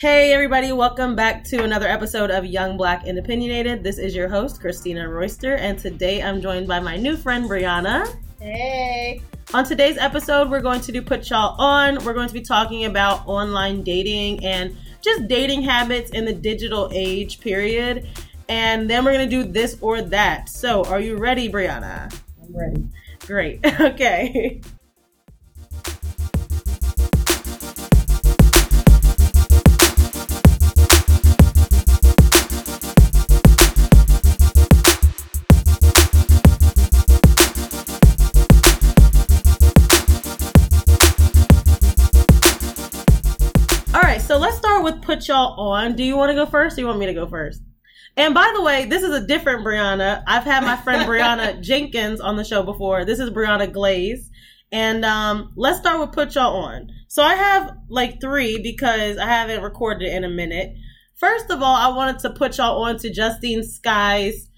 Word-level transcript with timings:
Hey, 0.00 0.32
everybody, 0.32 0.70
welcome 0.70 1.16
back 1.16 1.42
to 1.46 1.64
another 1.64 1.88
episode 1.88 2.30
of 2.30 2.44
Young 2.44 2.76
Black 2.76 3.04
and 3.04 3.18
Opinionated. 3.18 3.82
This 3.82 3.98
is 3.98 4.14
your 4.14 4.28
host, 4.28 4.60
Christina 4.60 5.08
Royster, 5.08 5.56
and 5.56 5.76
today 5.76 6.22
I'm 6.22 6.40
joined 6.40 6.68
by 6.68 6.78
my 6.78 6.96
new 6.96 7.16
friend, 7.16 7.50
Brionna. 7.50 8.06
Hey. 8.40 9.20
On 9.52 9.64
today's 9.64 9.98
episode, 9.98 10.50
we're 10.50 10.60
going 10.60 10.80
to 10.82 10.92
do 10.92 11.02
Put 11.02 11.28
Y'all 11.28 11.60
On. 11.60 11.98
We're 12.04 12.14
going 12.14 12.28
to 12.28 12.32
be 12.32 12.42
talking 12.42 12.84
about 12.84 13.26
online 13.26 13.82
dating 13.82 14.44
and 14.44 14.76
just 15.02 15.26
dating 15.26 15.62
habits 15.62 16.12
in 16.12 16.24
the 16.24 16.32
digital 16.32 16.88
age 16.94 17.40
period. 17.40 18.06
And 18.48 18.88
then 18.88 19.04
we're 19.04 19.14
going 19.14 19.28
to 19.28 19.42
do 19.42 19.50
this 19.50 19.78
or 19.80 20.00
that. 20.00 20.48
So, 20.48 20.84
are 20.84 21.00
you 21.00 21.16
ready, 21.16 21.48
Brionna? 21.48 22.16
I'm 22.40 22.56
ready. 22.56 22.88
Great. 23.26 23.66
okay. 23.80 24.60
Y'all 45.28 45.58
on. 45.60 45.94
Do 45.94 46.02
you 46.02 46.16
want 46.16 46.30
to 46.30 46.34
go 46.34 46.46
first 46.46 46.76
or 46.76 46.80
you 46.80 46.86
want 46.86 46.98
me 46.98 47.06
to 47.06 47.14
go 47.14 47.26
first? 47.26 47.62
And 48.16 48.34
by 48.34 48.52
the 48.54 48.62
way, 48.62 48.86
this 48.86 49.02
is 49.02 49.14
a 49.14 49.26
different 49.26 49.64
Brionna. 49.64 50.22
I've 50.26 50.44
had 50.44 50.64
my 50.64 50.76
friend 50.76 51.08
Brianna 51.08 51.60
Jenkins 51.62 52.20
on 52.20 52.36
the 52.36 52.44
show 52.44 52.62
before. 52.62 53.04
This 53.04 53.20
is 53.20 53.30
Brionna 53.30 53.72
Glaze. 53.72 54.28
And 54.72 55.04
um, 55.04 55.52
let's 55.56 55.78
start 55.78 56.00
with 56.00 56.12
put 56.12 56.34
y'all 56.34 56.56
on. 56.56 56.90
So 57.06 57.22
I 57.22 57.34
have 57.34 57.76
like 57.88 58.20
three 58.20 58.60
because 58.60 59.16
I 59.18 59.26
haven't 59.26 59.62
recorded 59.62 60.08
it 60.08 60.14
in 60.14 60.24
a 60.24 60.28
minute. 60.28 60.74
First 61.14 61.50
of 61.50 61.62
all, 61.62 61.74
I 61.74 61.88
wanted 61.96 62.18
to 62.20 62.30
put 62.30 62.58
y'all 62.58 62.82
on 62.82 62.98
to 62.98 63.12
Justine 63.12 63.62
Skye's 63.62 64.48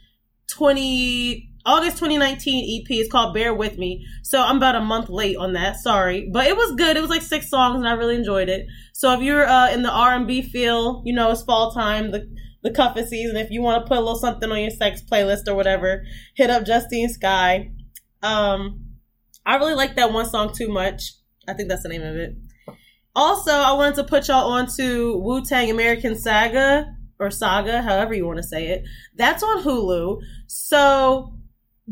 20 0.48 1.49
August 1.66 1.98
2019 1.98 2.83
EP. 2.83 2.91
It's 2.91 3.11
called 3.11 3.34
Bear 3.34 3.55
With 3.55 3.78
Me. 3.78 4.06
So 4.22 4.42
I'm 4.42 4.56
about 4.56 4.77
a 4.77 4.80
month 4.80 5.08
late 5.08 5.36
on 5.36 5.53
that. 5.55 5.77
Sorry, 5.77 6.28
but 6.33 6.47
it 6.47 6.56
was 6.56 6.75
good. 6.77 6.97
It 6.97 7.00
was 7.00 7.11
like 7.11 7.22
six 7.22 7.48
songs, 7.50 7.77
and 7.77 7.89
I 7.89 7.92
really 7.92 8.17
enjoyed 8.17 8.48
it. 8.48 8.67
So 8.92 9.12
if 9.12 9.20
you're 9.20 9.47
uh, 9.47 9.70
in 9.70 9.83
the 9.83 9.91
R&B 9.91 10.42
feel, 10.42 11.02
you 11.05 11.14
know 11.14 11.30
it's 11.30 11.42
fall 11.42 11.72
time, 11.72 12.11
the 12.11 12.28
the 12.62 12.70
cuffing 12.70 13.06
season. 13.06 13.36
If 13.36 13.50
you 13.50 13.62
want 13.62 13.83
to 13.83 13.89
put 13.89 13.97
a 13.97 14.00
little 14.00 14.19
something 14.19 14.50
on 14.50 14.61
your 14.61 14.70
sex 14.70 15.02
playlist 15.02 15.48
or 15.48 15.55
whatever, 15.55 16.05
hit 16.34 16.50
up 16.50 16.64
Justine 16.64 17.08
Skye. 17.08 17.72
Um, 18.22 18.86
I 19.47 19.56
really 19.56 19.74
like 19.74 19.97
that 19.97 20.12
one 20.12 20.27
song 20.27 20.52
too 20.55 20.69
much. 20.69 21.14
I 21.48 21.55
think 21.55 21.69
that's 21.69 21.83
the 21.83 21.89
name 21.89 22.02
of 22.02 22.17
it. 22.17 22.36
Also, 23.17 23.52
I 23.52 23.72
wanted 23.72 23.97
to 23.97 24.05
put 24.05 24.28
y'all 24.28 24.52
on 24.52 24.67
to 24.77 25.17
Wu 25.17 25.45
Tang 25.45 25.70
American 25.70 26.17
Saga 26.17 26.95
or 27.19 27.30
Saga, 27.30 27.83
however 27.83 28.14
you 28.14 28.27
want 28.27 28.39
to 28.39 28.42
say 28.42 28.69
it. 28.69 28.84
That's 29.17 29.42
on 29.42 29.62
Hulu. 29.62 30.20
So 30.47 31.34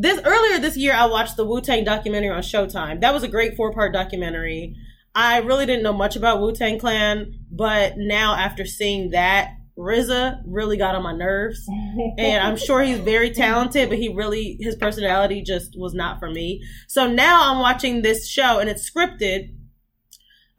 this 0.00 0.20
earlier 0.24 0.60
this 0.60 0.76
year, 0.76 0.94
I 0.94 1.06
watched 1.06 1.36
the 1.36 1.44
Wu 1.44 1.60
Tang 1.60 1.82
documentary 1.82 2.30
on 2.30 2.40
Showtime. 2.40 3.00
That 3.00 3.12
was 3.12 3.24
a 3.24 3.28
great 3.28 3.56
four 3.56 3.72
part 3.72 3.92
documentary. 3.92 4.76
I 5.12 5.38
really 5.38 5.66
didn't 5.66 5.82
know 5.82 5.92
much 5.92 6.14
about 6.14 6.40
Wu 6.40 6.52
Tang 6.52 6.78
Clan, 6.78 7.40
but 7.50 7.94
now 7.96 8.34
after 8.34 8.64
seeing 8.64 9.10
that, 9.10 9.56
RZA 9.76 10.42
really 10.46 10.76
got 10.76 10.94
on 10.94 11.02
my 11.02 11.12
nerves, 11.12 11.68
and 12.18 12.42
I'm 12.42 12.56
sure 12.56 12.82
he's 12.82 13.00
very 13.00 13.30
talented, 13.30 13.88
but 13.88 13.98
he 13.98 14.08
really 14.08 14.56
his 14.60 14.76
personality 14.76 15.42
just 15.42 15.76
was 15.76 15.94
not 15.94 16.20
for 16.20 16.30
me. 16.30 16.62
So 16.86 17.08
now 17.08 17.50
I'm 17.50 17.58
watching 17.58 18.02
this 18.02 18.28
show, 18.28 18.60
and 18.60 18.70
it's 18.70 18.88
scripted. 18.88 19.54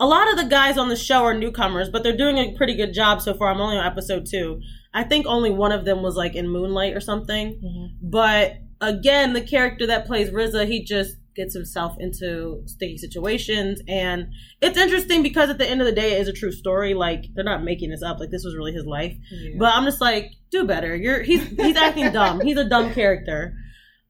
A 0.01 0.05
lot 0.05 0.29
of 0.31 0.37
the 0.37 0.49
guys 0.49 0.77
on 0.77 0.89
the 0.89 0.95
show 0.97 1.23
are 1.23 1.33
newcomers, 1.33 1.89
but 1.89 2.03
they're 2.03 2.15
doing 2.15 2.37
a 2.37 2.55
pretty 2.57 2.75
good 2.75 2.93
job 2.93 3.21
so 3.21 3.33
far. 3.33 3.51
I'm 3.51 3.61
only 3.61 3.77
on 3.77 3.85
episode 3.85 4.25
two. 4.29 4.61
I 4.93 5.03
think 5.03 5.25
only 5.27 5.49
one 5.51 5.71
of 5.71 5.85
them 5.85 6.01
was 6.01 6.15
like 6.15 6.35
in 6.35 6.49
Moonlight 6.49 6.93
or 6.93 7.01
something. 7.01 7.55
Mm-hmm. 7.55 8.09
But 8.09 8.57
again, 8.81 9.33
the 9.33 9.41
character 9.41 9.87
that 9.87 10.05
plays 10.05 10.29
RZA, 10.29 10.67
he 10.67 10.83
just 10.83 11.15
gets 11.35 11.53
himself 11.53 11.95
into 11.99 12.63
sticky 12.65 12.97
situations, 12.97 13.81
and 13.87 14.27
it's 14.61 14.77
interesting 14.77 15.23
because 15.23 15.49
at 15.49 15.57
the 15.57 15.69
end 15.69 15.81
of 15.81 15.87
the 15.87 15.93
day, 15.93 16.13
it 16.13 16.21
is 16.21 16.27
a 16.27 16.33
true 16.33 16.51
story. 16.51 16.93
Like 16.93 17.25
they're 17.33 17.43
not 17.43 17.63
making 17.63 17.91
this 17.91 18.03
up. 18.03 18.19
Like 18.19 18.29
this 18.29 18.43
was 18.43 18.55
really 18.55 18.73
his 18.73 18.85
life. 18.85 19.15
Yeah. 19.31 19.55
But 19.57 19.73
I'm 19.73 19.85
just 19.85 20.01
like, 20.01 20.33
do 20.51 20.65
better. 20.65 20.95
You're 20.95 21.23
he's 21.23 21.45
he's 21.47 21.77
acting 21.77 22.11
dumb. 22.13 22.41
He's 22.41 22.57
a 22.57 22.67
dumb 22.67 22.93
character. 22.93 23.53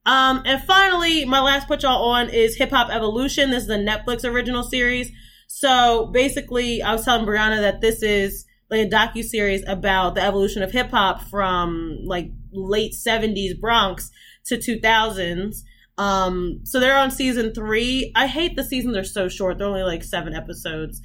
Um, 0.05 0.41
and 0.45 0.63
finally, 0.63 1.25
my 1.25 1.41
last 1.41 1.67
put 1.67 1.83
y'all 1.83 2.09
on 2.11 2.29
is 2.29 2.55
Hip 2.55 2.71
Hop 2.71 2.89
Evolution. 2.89 3.51
This 3.51 3.63
is 3.63 3.69
a 3.69 3.77
Netflix 3.77 4.23
original 4.23 4.63
series. 4.63 5.11
So 5.47 6.07
basically, 6.07 6.81
I 6.81 6.93
was 6.93 7.05
telling 7.05 7.25
Brionna 7.25 7.59
that 7.61 7.81
this 7.81 8.01
is 8.01 8.45
like 8.71 8.87
a 8.87 8.89
docu 8.89 9.23
series 9.23 9.63
about 9.67 10.15
the 10.15 10.21
evolution 10.21 10.61
of 10.61 10.71
hip 10.71 10.91
hop 10.91 11.23
from 11.29 11.99
like 12.05 12.31
late 12.51 12.93
'70s 12.93 13.59
Bronx 13.59 14.09
to 14.45 14.57
2000s. 14.57 15.57
Um, 15.97 16.61
so 16.63 16.79
they're 16.79 16.97
on 16.97 17.11
season 17.11 17.53
three. 17.53 18.11
I 18.15 18.27
hate 18.27 18.55
the 18.55 18.63
seasons 18.63 18.95
are 18.95 19.03
so 19.03 19.27
short. 19.27 19.57
They're 19.57 19.67
only 19.67 19.83
like 19.83 20.03
seven 20.03 20.33
episodes. 20.33 21.01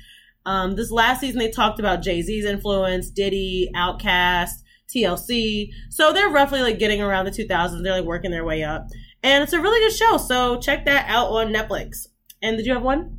Um, 0.47 0.77
this 0.77 0.91
last 0.91 1.21
season 1.21 1.39
they 1.39 1.51
talked 1.51 1.81
about 1.81 2.03
Jay 2.03 2.23
Z's 2.23 2.45
influence, 2.45 3.11
Diddy, 3.11 3.71
Outkast, 3.75 4.63
TLC. 4.95 5.71
So 5.91 6.13
they're 6.13 6.29
roughly 6.29 6.61
like 6.61 6.79
getting 6.79 7.03
around 7.03 7.25
the 7.25 7.31
2000s. 7.31 7.83
They're 7.83 7.97
like 7.97 8.05
working 8.05 8.31
their 8.31 8.45
way 8.45 8.63
up, 8.63 8.87
and 9.23 9.43
it's 9.43 9.53
a 9.53 9.61
really 9.61 9.81
good 9.81 9.97
show. 9.97 10.17
So 10.19 10.61
check 10.61 10.85
that 10.85 11.07
out 11.09 11.29
on 11.29 11.53
Netflix. 11.53 12.07
And 12.43 12.57
did 12.57 12.67
you 12.67 12.75
have 12.75 12.83
one? 12.83 13.19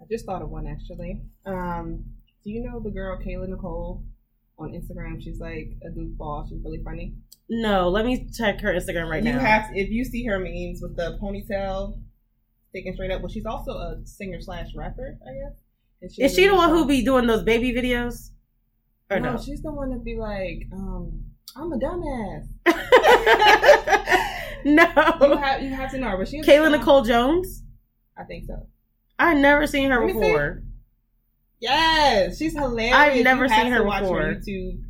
I 0.00 0.04
just 0.10 0.26
thought 0.26 0.42
of 0.42 0.50
one 0.50 0.66
actually. 0.66 1.22
Um, 1.46 2.04
do 2.44 2.50
you 2.50 2.62
know 2.62 2.80
the 2.80 2.90
girl 2.90 3.18
Kayla 3.18 3.48
Nicole 3.48 4.02
on 4.62 4.72
Instagram? 4.72 5.22
She's 5.22 5.38
like 5.40 5.72
a 5.84 5.90
goofball. 5.90 6.48
She's 6.48 6.62
really 6.64 6.80
funny. 6.84 7.14
No, 7.48 7.88
let 7.88 8.06
me 8.06 8.28
check 8.36 8.60
her 8.60 8.72
Instagram 8.72 9.08
right 9.10 9.22
you 9.22 9.32
now. 9.32 9.40
have 9.40 9.70
if 9.74 9.90
you 9.90 10.04
see 10.04 10.24
her 10.26 10.38
memes 10.38 10.80
with 10.80 10.96
the 10.96 11.18
ponytail 11.22 12.00
sticking 12.70 12.94
straight 12.94 13.10
up. 13.10 13.20
Well, 13.20 13.30
she's 13.30 13.46
also 13.46 13.72
a 13.72 14.00
singer 14.04 14.40
slash 14.40 14.68
rapper, 14.74 15.18
I 15.26 15.32
guess. 15.32 15.58
And 16.00 16.10
Is 16.26 16.34
she 16.34 16.46
the 16.48 16.54
one 16.54 16.70
who 16.70 16.86
be 16.86 17.04
doing 17.04 17.26
those 17.26 17.42
baby 17.42 17.72
videos? 17.72 18.30
Or 19.10 19.20
no, 19.20 19.34
no? 19.34 19.42
she's 19.42 19.62
the 19.62 19.70
one 19.72 19.90
that 19.90 20.02
be 20.04 20.16
like, 20.16 20.68
um, 20.72 21.22
I'm 21.56 21.72
a 21.72 21.78
dumbass. 21.78 22.46
You 24.64 24.76
no. 24.76 24.86
have 25.40 25.60
you 25.60 25.70
have 25.74 25.90
to 25.90 25.98
know 25.98 26.10
her, 26.10 26.18
but 26.18 26.28
she. 26.28 26.40
Kayla 26.40 26.70
Nicole 26.70 27.02
Jones? 27.02 27.64
I 28.16 28.22
think 28.22 28.44
so. 28.46 28.66
I've 29.18 29.38
never 29.38 29.66
seen 29.66 29.90
her 29.90 30.04
me 30.06 30.12
see. 30.12 30.62
Yes, 31.62 32.36
she's 32.38 32.52
hilarious. 32.54 32.94
I've 32.96 33.22
never 33.24 33.44
You 33.44 33.48
seen 33.50 33.66
her 33.68 33.84
watch 33.84 34.02
before. 34.02 34.20
YouTube. 34.34 34.80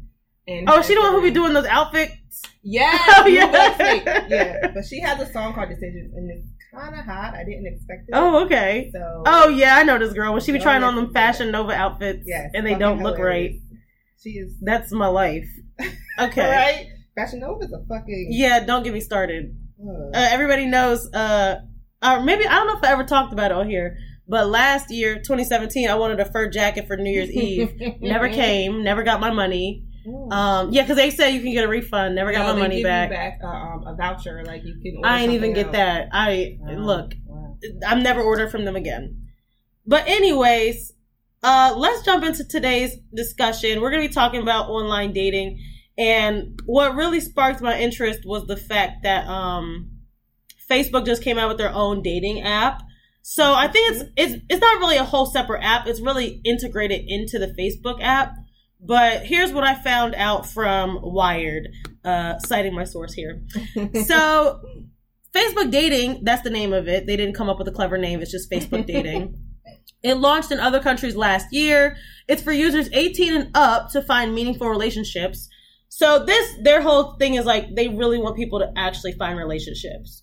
And 0.48 0.68
Oh, 0.68 0.82
she 0.82 0.94
the 0.94 1.00
one 1.00 1.12
who 1.12 1.22
be 1.22 1.30
doing 1.30 1.52
those 1.52 1.66
outfits? 1.66 2.16
Yeah, 2.64 2.96
Oh, 3.18 3.26
yeah. 3.26 4.26
yeah. 4.28 4.70
But 4.74 4.84
she 4.86 5.00
has 5.00 5.20
a 5.20 5.30
song 5.32 5.52
called 5.52 5.68
Decisions, 5.68 6.14
and 6.14 6.30
it's 6.30 6.46
kind 6.72 6.94
of 6.98 7.04
hot. 7.04 7.34
I 7.34 7.42
didn't 7.44 7.66
expect 7.66 8.08
it. 8.08 8.12
Oh, 8.14 8.44
okay. 8.44 8.88
so 8.92 9.22
Oh 9.26 9.48
yeah, 9.48 9.76
I 9.76 9.82
know 9.82 9.98
this 9.98 10.12
girl. 10.12 10.32
When 10.32 10.40
she 10.40 10.52
be 10.52 10.58
trying 10.60 10.82
on 10.84 10.94
them. 10.94 11.12
Fashion 11.12 11.50
Nova 11.50 11.72
outfits, 11.72 12.22
yes, 12.24 12.50
and 12.54 12.64
they 12.66 12.74
don't 12.76 13.02
look 13.02 13.16
hilarious. 13.16 13.54
right. 13.60 13.78
She 14.22 14.30
is 14.30 14.54
That's 14.60 14.92
my 14.92 15.08
life. 15.08 15.48
Okay. 16.20 16.48
right. 16.48 16.86
Fashion 17.16 17.40
Nova 17.40 17.64
is 17.64 17.72
a 17.72 17.84
fucking 17.88 18.28
Yeah, 18.30 18.64
don't 18.64 18.82
get 18.84 18.92
me 18.94 19.00
started. 19.00 19.56
Uh, 19.84 20.10
everybody 20.14 20.66
knows. 20.66 21.12
Uh, 21.12 21.56
or 22.02 22.20
maybe 22.22 22.46
I 22.46 22.54
don't 22.54 22.66
know 22.68 22.76
if 22.78 22.84
I 22.84 22.92
ever 22.92 23.04
talked 23.04 23.32
about 23.32 23.50
it 23.50 23.56
on 23.56 23.68
here, 23.68 23.98
but 24.32 24.48
last 24.48 24.90
year, 24.90 25.16
2017, 25.16 25.90
I 25.90 25.94
wanted 25.94 26.18
a 26.18 26.24
fur 26.24 26.48
jacket 26.48 26.86
for 26.86 26.96
New 26.96 27.10
Year's 27.10 27.30
Eve. 27.30 27.78
Never 28.00 28.30
came. 28.30 28.82
Never 28.82 29.02
got 29.02 29.20
my 29.20 29.30
money. 29.30 29.84
Um, 30.30 30.72
yeah, 30.72 30.82
because 30.82 30.96
they 30.96 31.10
said 31.10 31.34
you 31.34 31.42
can 31.42 31.52
get 31.52 31.64
a 31.64 31.68
refund. 31.68 32.14
Never 32.14 32.32
got 32.32 32.46
No, 32.46 32.54
my 32.54 32.60
money 32.60 32.82
back. 32.82 33.10
back 33.10 33.40
uh, 33.44 33.46
um, 33.46 33.84
a 33.86 33.94
voucher, 33.94 34.42
like 34.46 34.62
you 34.64 34.74
can. 34.82 35.02
I 35.04 35.20
ain't 35.20 35.32
even 35.32 35.50
something 35.50 35.64
get 35.64 35.72
that. 35.72 36.08
I 36.12 36.56
Wow. 36.60 36.78
look. 36.78 37.12
Wow. 37.26 37.56
I'm 37.86 38.02
never 38.02 38.22
ordering 38.22 38.48
from 38.48 38.64
them 38.64 38.74
again. 38.74 39.28
But 39.86 40.08
anyways, 40.08 40.94
uh, 41.42 41.74
let's 41.76 42.02
jump 42.02 42.24
into 42.24 42.42
today's 42.42 42.96
discussion. 43.14 43.82
We're 43.82 43.90
gonna 43.90 44.08
be 44.08 44.14
talking 44.14 44.40
about 44.40 44.70
online 44.70 45.12
dating, 45.12 45.60
and 45.98 46.58
what 46.64 46.94
really 46.94 47.20
sparked 47.20 47.60
my 47.60 47.78
interest 47.78 48.20
was 48.24 48.46
the 48.46 48.56
fact 48.56 49.02
that 49.02 49.26
um, 49.28 49.90
Facebook 50.70 51.04
just 51.04 51.22
came 51.22 51.36
out 51.38 51.48
with 51.48 51.58
their 51.58 51.72
own 51.72 52.00
dating 52.00 52.40
app. 52.40 52.80
So 53.22 53.54
I 53.54 53.68
think 53.68 53.92
it's 53.92 54.04
it's 54.16 54.44
it's 54.50 54.60
not 54.60 54.80
really 54.80 54.96
a 54.96 55.04
whole 55.04 55.26
separate 55.26 55.62
app. 55.62 55.86
It's 55.86 56.00
really 56.00 56.40
integrated 56.44 57.04
into 57.06 57.38
the 57.38 57.54
Facebook 57.58 58.02
app. 58.02 58.34
But 58.84 59.24
here's 59.24 59.52
what 59.52 59.62
I 59.62 59.76
found 59.76 60.16
out 60.16 60.46
from 60.46 60.98
Wired, 61.00 61.68
uh, 62.04 62.38
citing 62.40 62.74
my 62.74 62.84
source 62.84 63.14
here. 63.14 63.42
So, 64.06 64.60
Facebook 65.32 65.70
dating, 65.70 66.24
that's 66.24 66.42
the 66.42 66.50
name 66.50 66.72
of 66.72 66.88
it. 66.88 67.06
They 67.06 67.16
didn't 67.16 67.36
come 67.36 67.48
up 67.48 67.58
with 67.58 67.68
a 67.68 67.72
clever 67.72 67.96
name, 67.96 68.20
it's 68.20 68.32
just 68.32 68.50
Facebook 68.50 68.86
dating. 68.86 69.38
It 70.02 70.14
launched 70.14 70.50
in 70.50 70.58
other 70.58 70.80
countries 70.80 71.14
last 71.14 71.52
year. 71.52 71.96
It's 72.26 72.42
for 72.42 72.50
users 72.50 72.88
18 72.92 73.36
and 73.36 73.50
up 73.54 73.90
to 73.92 74.02
find 74.02 74.34
meaningful 74.34 74.68
relationships. 74.68 75.48
So 75.88 76.24
this 76.24 76.56
their 76.60 76.82
whole 76.82 77.12
thing 77.18 77.34
is 77.34 77.46
like 77.46 77.72
they 77.76 77.86
really 77.86 78.18
want 78.18 78.36
people 78.36 78.58
to 78.58 78.72
actually 78.76 79.12
find 79.12 79.38
relationships. 79.38 80.21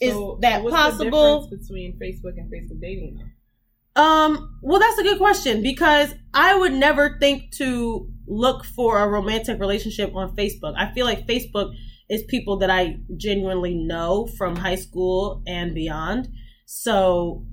Is 0.00 0.12
So, 0.12 0.38
that 0.42 0.62
what's 0.62 0.74
possible? 0.76 1.40
The 1.40 1.48
difference 1.48 1.68
between 1.68 1.98
Facebook 1.98 2.36
and 2.36 2.52
Facebook 2.52 2.80
dating, 2.80 3.16
though? 3.16 4.02
Um, 4.02 4.58
well, 4.62 4.78
that's 4.78 4.98
a 4.98 5.02
good 5.02 5.18
question 5.18 5.62
because 5.62 6.14
I 6.32 6.56
would 6.56 6.72
never 6.72 7.18
think 7.18 7.50
to 7.56 8.08
look 8.28 8.64
for 8.64 8.98
a 9.00 9.08
romantic 9.08 9.58
relationship 9.58 10.14
on 10.14 10.36
Facebook. 10.36 10.74
I 10.76 10.92
feel 10.92 11.04
like 11.04 11.26
Facebook 11.26 11.74
is 12.08 12.22
people 12.28 12.58
that 12.58 12.70
I 12.70 12.98
genuinely 13.16 13.74
know 13.74 14.26
from 14.38 14.54
high 14.56 14.76
school 14.76 15.42
and 15.46 15.74
beyond. 15.74 16.28
So 16.66 17.44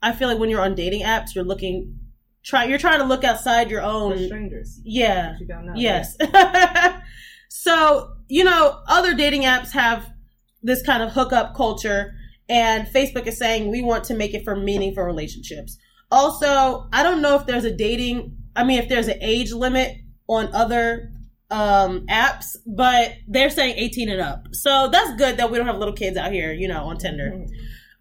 I 0.00 0.12
feel 0.12 0.28
like 0.28 0.38
when 0.38 0.48
you're 0.48 0.62
on 0.62 0.74
dating 0.74 1.02
apps, 1.02 1.34
you're 1.34 1.44
looking 1.44 1.96
try 2.42 2.64
you're 2.64 2.78
trying 2.78 3.00
to 3.00 3.04
look 3.04 3.22
outside 3.22 3.70
your 3.70 3.82
own 3.82 4.16
For 4.16 4.24
strangers. 4.24 4.80
yeah 4.84 5.34
You 5.38 5.46
don't 5.46 5.66
know. 5.66 5.72
Yes. 5.76 6.16
so, 7.50 8.12
you 8.28 8.44
know, 8.44 8.80
other 8.88 9.14
dating 9.14 9.42
apps 9.42 9.72
have 9.72 10.08
this 10.62 10.82
kind 10.82 11.02
of 11.02 11.12
hookup 11.12 11.54
culture, 11.54 12.12
and 12.48 12.86
Facebook 12.88 13.26
is 13.26 13.38
saying 13.38 13.70
we 13.70 13.82
want 13.82 14.04
to 14.04 14.14
make 14.14 14.34
it 14.34 14.44
for 14.44 14.56
meaningful 14.56 15.04
relationships. 15.04 15.78
Also, 16.10 16.86
I 16.92 17.02
don't 17.02 17.22
know 17.22 17.36
if 17.36 17.46
there's 17.46 17.64
a 17.64 17.70
dating, 17.74 18.36
I 18.56 18.64
mean, 18.64 18.78
if 18.78 18.88
there's 18.88 19.08
an 19.08 19.18
age 19.22 19.52
limit 19.52 19.96
on 20.28 20.52
other 20.54 21.12
um, 21.52 22.06
apps, 22.08 22.56
but 22.66 23.12
they're 23.26 23.50
saying 23.50 23.74
18 23.76 24.08
and 24.08 24.20
up. 24.20 24.46
So 24.52 24.88
that's 24.92 25.14
good 25.16 25.36
that 25.38 25.50
we 25.50 25.58
don't 25.58 25.66
have 25.66 25.78
little 25.78 25.94
kids 25.94 26.16
out 26.16 26.32
here, 26.32 26.52
you 26.52 26.68
know, 26.68 26.84
on 26.84 26.96
Tinder. 26.98 27.32
Mhm. 27.34 27.48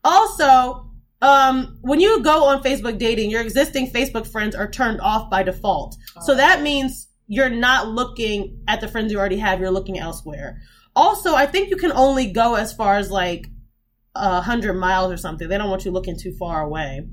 Also, 0.03 0.85
um, 1.21 1.77
when 1.81 1.99
you 1.99 2.21
go 2.23 2.45
on 2.45 2.63
Facebook 2.63 2.97
dating, 2.97 3.29
your 3.29 3.41
existing 3.41 3.91
Facebook 3.91 4.27
friends 4.27 4.55
are 4.55 4.69
turned 4.69 5.01
off 5.01 5.29
by 5.29 5.43
default. 5.43 5.95
So 6.21 6.33
Oh. 6.33 6.35
that 6.35 6.61
means 6.61 7.07
you're 7.27 7.49
not 7.49 7.89
looking 7.89 8.59
at 8.67 8.81
the 8.81 8.87
friends 8.87 9.11
you 9.11 9.19
already 9.19 9.37
have, 9.37 9.59
you're 9.59 9.71
looking 9.71 9.99
elsewhere. 9.99 10.61
Also, 10.99 11.33
I 11.33 11.45
think 11.45 11.69
you 11.69 11.77
can 11.77 11.93
only 11.93 12.29
go 12.29 12.55
as 12.55 12.73
far 12.73 12.97
as 12.97 13.09
like 13.09 13.47
a 14.15 14.41
hundred 14.41 14.73
miles 14.73 15.13
or 15.13 15.15
something. 15.15 15.47
They 15.47 15.57
don't 15.57 15.69
want 15.69 15.85
you 15.85 15.91
looking 15.91 16.19
too 16.19 16.33
far 16.33 16.61
away, 16.61 17.07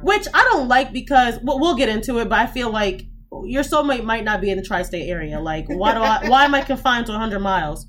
which 0.00 0.26
I 0.32 0.42
don't 0.50 0.68
like 0.68 0.90
because 0.90 1.38
well, 1.42 1.60
we'll 1.60 1.76
get 1.76 1.90
into 1.90 2.18
it. 2.18 2.30
But 2.30 2.38
I 2.38 2.46
feel 2.46 2.70
like 2.70 3.02
your 3.44 3.62
soulmate 3.62 4.04
might 4.04 4.24
not 4.24 4.40
be 4.40 4.48
in 4.48 4.56
the 4.56 4.64
tri-state 4.64 5.06
area. 5.06 5.38
Like, 5.38 5.66
why 5.68 5.92
do 5.92 6.00
I? 6.00 6.28
Why 6.30 6.46
am 6.46 6.54
I 6.54 6.62
confined 6.62 7.06
to 7.06 7.12
hundred 7.12 7.40
miles? 7.40 7.86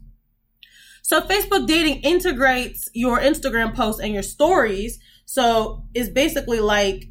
So 1.01 1.21
Facebook 1.21 1.65
dating 1.65 2.01
integrates 2.01 2.89
your 2.93 3.17
Instagram 3.17 3.73
posts 3.73 4.01
and 4.01 4.13
your 4.13 4.23
stories. 4.23 4.99
So 5.25 5.85
it's 5.93 6.09
basically 6.09 6.59
like, 6.59 7.05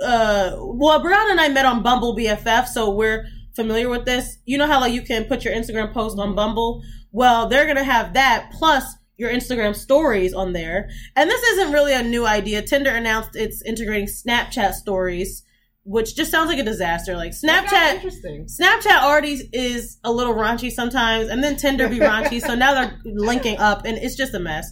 uh, 0.00 0.52
well, 0.58 1.02
Brionna 1.02 1.32
and 1.32 1.40
I 1.40 1.48
met 1.48 1.66
on 1.66 1.82
Bumble 1.82 2.16
BFF, 2.16 2.68
so 2.68 2.90
we're 2.90 3.26
familiar 3.56 3.88
with 3.88 4.04
this. 4.04 4.38
You 4.44 4.58
know 4.58 4.68
how 4.68 4.78
like 4.80 4.92
you 4.92 5.02
can 5.02 5.24
put 5.24 5.44
your 5.44 5.52
Instagram 5.52 5.92
post 5.92 6.20
on 6.20 6.36
Bumble? 6.36 6.84
Well, 7.12 7.48
they're 7.48 7.66
gonna 7.66 7.84
have 7.84 8.14
that 8.14 8.50
plus 8.52 8.84
your 9.18 9.30
Instagram 9.30 9.74
stories 9.74 10.32
on 10.32 10.52
there. 10.52 10.88
And 11.16 11.28
this 11.28 11.42
isn't 11.42 11.72
really 11.72 11.92
a 11.92 12.02
new 12.02 12.24
idea. 12.24 12.62
Tinder 12.62 12.90
announced 12.90 13.30
it's 13.34 13.60
integrating 13.62 14.06
Snapchat 14.06 14.74
stories, 14.74 15.42
which 15.84 16.14
just 16.14 16.30
sounds 16.30 16.48
like 16.48 16.58
a 16.58 16.64
disaster. 16.64 17.16
Like 17.16 17.32
Snapchat 17.32 17.96
Interesting. 17.96 18.46
Snapchat 18.46 19.02
already 19.02 19.42
is 19.52 19.98
a 20.04 20.12
little 20.12 20.34
raunchy 20.34 20.70
sometimes, 20.70 21.28
and 21.28 21.42
then 21.42 21.56
Tinder 21.56 21.88
be 21.88 21.98
raunchy. 21.98 22.40
so 22.40 22.54
now 22.54 22.74
they're 22.74 22.98
linking 23.04 23.58
up, 23.58 23.84
and 23.84 23.98
it's 23.98 24.16
just 24.16 24.34
a 24.34 24.38
mess. 24.38 24.70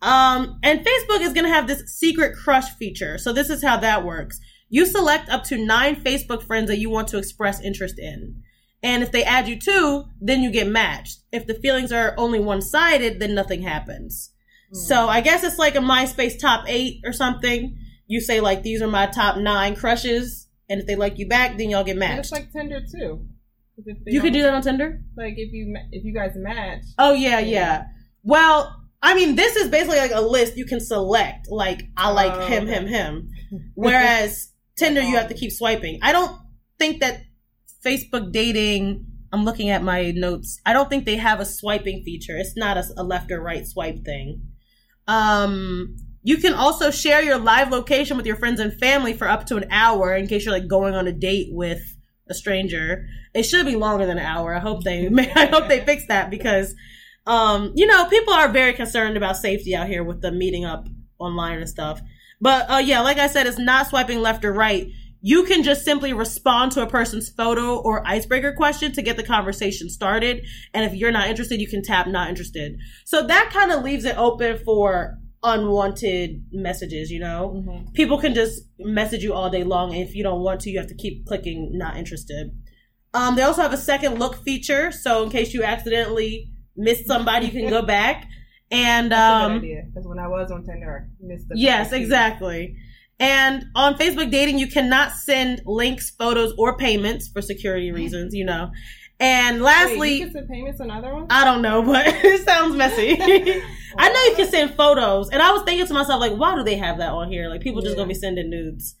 Um, 0.00 0.58
and 0.62 0.80
Facebook 0.80 1.20
is 1.20 1.32
going 1.32 1.44
to 1.44 1.50
have 1.50 1.66
this 1.66 1.82
secret 1.86 2.36
crush 2.36 2.70
feature. 2.74 3.16
So 3.16 3.32
this 3.32 3.48
is 3.48 3.62
how 3.62 3.78
that 3.78 4.04
works. 4.04 4.38
You 4.68 4.86
select 4.86 5.28
up 5.30 5.44
to 5.44 5.56
nine 5.56 5.96
Facebook 5.96 6.42
friends 6.42 6.68
that 6.68 6.78
you 6.78 6.90
want 6.90 7.08
to 7.08 7.18
express 7.18 7.60
interest 7.60 7.98
in. 7.98 8.42
And 8.84 9.02
if 9.02 9.10
they 9.10 9.24
add 9.24 9.48
you 9.48 9.58
to, 9.60 10.04
then 10.20 10.42
you 10.42 10.50
get 10.52 10.68
matched. 10.68 11.20
If 11.32 11.46
the 11.46 11.54
feelings 11.54 11.90
are 11.90 12.14
only 12.18 12.38
one 12.38 12.60
sided, 12.62 13.18
then 13.18 13.34
nothing 13.34 13.62
happens. 13.62 14.30
Hmm. 14.70 14.78
So 14.78 15.08
I 15.08 15.20
guess 15.22 15.42
it's 15.42 15.58
like 15.58 15.74
a 15.74 15.78
MySpace 15.78 16.38
top 16.38 16.66
eight 16.68 17.00
or 17.04 17.12
something. 17.12 17.76
You 18.06 18.20
say 18.20 18.40
like 18.40 18.62
these 18.62 18.82
are 18.82 18.86
my 18.86 19.06
top 19.06 19.38
nine 19.38 19.74
crushes, 19.74 20.46
and 20.68 20.80
if 20.80 20.86
they 20.86 20.94
like 20.96 21.18
you 21.18 21.26
back, 21.26 21.56
then 21.56 21.70
y'all 21.70 21.82
get 21.82 21.92
And 21.92 22.00
matched. 22.00 22.18
it's 22.20 22.32
like 22.32 22.52
Tinder 22.52 22.80
too. 22.80 23.26
You 24.06 24.20
could 24.20 24.32
don't- 24.34 24.42
that 24.42 24.54
on 24.54 24.62
Tinder. 24.62 25.00
Like 25.16 25.34
if 25.38 25.52
you 25.52 25.74
if 25.90 26.04
you 26.04 26.12
guys 26.14 26.32
match. 26.36 26.82
Oh 26.98 27.14
yeah, 27.14 27.38
Yeah. 27.40 27.46
yeah. 27.50 27.84
Well, 28.22 28.76
I 29.02 29.14
mean, 29.14 29.34
this 29.34 29.56
is 29.56 29.68
basically 29.68 29.98
like 29.98 30.12
a 30.14 30.20
list 30.20 30.56
you 30.56 30.64
can 30.66 30.80
select. 30.80 31.48
Like 31.50 31.82
I 31.96 32.10
like 32.10 32.32
Oh, 32.34 32.46
him, 32.46 32.64
okay. 32.64 32.72
him, 32.74 32.86
him. 32.86 33.30
Whereas 33.74 34.52
Tinder, 34.76 35.00
you 35.00 35.16
have 35.16 35.28
to 35.28 35.34
um. 35.34 35.38
keep 35.40 35.52
swiping. 35.52 35.98
I 36.02 36.12
don't 36.12 36.38
think 36.78 37.00
that 37.00 37.22
Facebook 37.84 38.32
dating. 38.32 39.06
I'm 39.32 39.44
looking 39.44 39.70
at 39.70 39.82
my 39.82 40.12
notes. 40.12 40.60
I 40.64 40.72
don't 40.72 40.88
think 40.88 41.04
they 41.04 41.16
have 41.16 41.40
a 41.40 41.44
swiping 41.44 42.02
feature. 42.04 42.36
It's 42.36 42.56
not 42.56 42.76
a, 42.76 42.84
a 42.96 43.02
left 43.02 43.30
or 43.32 43.40
right 43.40 43.66
swipe 43.66 44.04
thing. 44.04 44.42
Um, 45.06 45.96
you 46.22 46.38
can 46.38 46.54
also 46.54 46.90
share 46.90 47.22
your 47.22 47.38
live 47.38 47.70
location 47.70 48.16
with 48.16 48.26
your 48.26 48.36
friends 48.36 48.60
and 48.60 48.72
family 48.80 49.12
for 49.12 49.28
up 49.28 49.46
to 49.46 49.56
an 49.56 49.66
hour 49.70 50.14
in 50.14 50.26
case 50.26 50.44
you're 50.44 50.54
like 50.54 50.68
going 50.68 50.94
on 50.94 51.06
a 51.06 51.12
date 51.12 51.48
with 51.50 51.82
a 52.28 52.34
stranger. 52.34 53.06
It 53.34 53.42
should 53.42 53.66
be 53.66 53.76
longer 53.76 54.06
than 54.06 54.18
an 54.18 54.24
hour. 54.24 54.54
I 54.54 54.60
hope 54.60 54.84
they 54.84 55.08
I 55.36 55.46
hope 55.46 55.68
they 55.68 55.84
fix 55.84 56.06
that 56.08 56.30
because 56.30 56.74
um, 57.26 57.72
you 57.74 57.86
know, 57.86 58.06
people 58.06 58.34
are 58.34 58.48
very 58.48 58.74
concerned 58.74 59.16
about 59.16 59.36
safety 59.36 59.74
out 59.74 59.88
here 59.88 60.04
with 60.04 60.20
the 60.20 60.30
meeting 60.30 60.64
up 60.64 60.88
online 61.18 61.58
and 61.58 61.68
stuff. 61.68 62.00
But 62.40 62.70
uh, 62.70 62.82
yeah, 62.84 63.00
like 63.00 63.18
I 63.18 63.28
said, 63.28 63.46
it's 63.46 63.58
not 63.58 63.86
swiping 63.86 64.20
left 64.20 64.44
or 64.44 64.52
right. 64.52 64.88
You 65.26 65.44
can 65.44 65.62
just 65.62 65.86
simply 65.86 66.12
respond 66.12 66.72
to 66.72 66.82
a 66.82 66.86
person's 66.86 67.30
photo 67.30 67.78
or 67.78 68.06
icebreaker 68.06 68.52
question 68.52 68.92
to 68.92 69.00
get 69.00 69.16
the 69.16 69.22
conversation 69.22 69.88
started. 69.88 70.44
And 70.74 70.84
if 70.84 70.92
you're 70.92 71.10
not 71.10 71.28
interested, 71.28 71.62
you 71.62 71.66
can 71.66 71.82
tap 71.82 72.06
not 72.06 72.28
interested. 72.28 72.76
So 73.06 73.26
that 73.26 73.48
kind 73.50 73.72
of 73.72 73.82
leaves 73.82 74.04
it 74.04 74.18
open 74.18 74.58
for 74.58 75.16
unwanted 75.42 76.44
messages, 76.52 77.10
you 77.10 77.20
know? 77.20 77.62
Mhm. 77.66 77.94
people 77.94 78.18
can 78.18 78.34
just 78.34 78.64
message 78.78 79.22
you 79.22 79.32
all 79.32 79.48
day 79.48 79.64
long 79.64 79.94
and 79.94 80.02
if 80.02 80.14
you 80.14 80.22
don't 80.22 80.42
want 80.42 80.60
to 80.60 80.70
you 80.70 80.78
have 80.78 80.88
to 80.88 80.94
keep 80.94 81.26
clicking 81.26 81.70
not 81.72 81.98
interested 81.98 82.50
um, 83.12 83.36
they 83.36 83.42
also 83.42 83.60
have 83.60 83.74
a 83.74 83.76
second 83.76 84.18
look 84.18 84.42
feature 84.42 84.90
so 84.90 85.22
in 85.22 85.28
case 85.28 85.52
you 85.52 85.62
accidentally 85.62 86.50
missed 86.76 87.06
somebody 87.06 87.44
you 87.44 87.52
can 87.52 87.68
go 87.68 87.82
back 87.98 88.26
and 88.70 89.12
That's 89.12 89.44
a 89.44 89.48
good 89.48 89.52
um, 89.52 89.58
idea. 89.58 89.82
Because 89.86 90.06
when 90.06 90.18
I 90.18 90.26
was 90.26 90.50
on 90.50 90.64
Tinder, 90.64 91.08
I 91.22 91.26
missed 91.26 91.48
the 91.48 91.58
yes 91.58 91.92
exactly 91.92 92.76
and 93.20 93.64
on 93.74 93.94
facebook 93.94 94.30
dating 94.30 94.58
you 94.58 94.66
cannot 94.66 95.12
send 95.12 95.60
links 95.66 96.10
photos 96.10 96.52
or 96.58 96.76
payments 96.76 97.28
for 97.28 97.40
security 97.40 97.92
reasons 97.92 98.34
you 98.34 98.44
know 98.44 98.70
and 99.20 99.58
Wait, 99.58 99.62
lastly 99.62 100.14
you 100.14 100.24
can 100.24 100.32
send 100.32 100.48
payments 100.48 100.80
on 100.80 100.90
other 100.90 101.14
ones. 101.14 101.28
I 101.30 101.44
don't 101.44 101.62
know, 101.62 101.82
but 101.82 102.04
it 102.06 102.44
sounds 102.44 102.74
messy. 102.74 103.16
I 103.98 104.08
know 104.08 104.22
you 104.24 104.34
can 104.34 104.48
send 104.50 104.74
photos, 104.74 105.30
and 105.30 105.40
I 105.40 105.52
was 105.52 105.62
thinking 105.62 105.86
to 105.86 105.94
myself, 105.94 106.20
like, 106.20 106.32
why 106.32 106.56
do 106.56 106.64
they 106.64 106.74
have 106.74 106.98
that 106.98 107.10
on 107.12 107.30
here? 107.30 107.48
Like, 107.48 107.60
people 107.60 107.80
just 107.80 107.92
Yeah. 107.92 107.98
gonna 107.98 108.08
be 108.08 108.14
sending 108.14 108.50
nudes. 108.50 108.96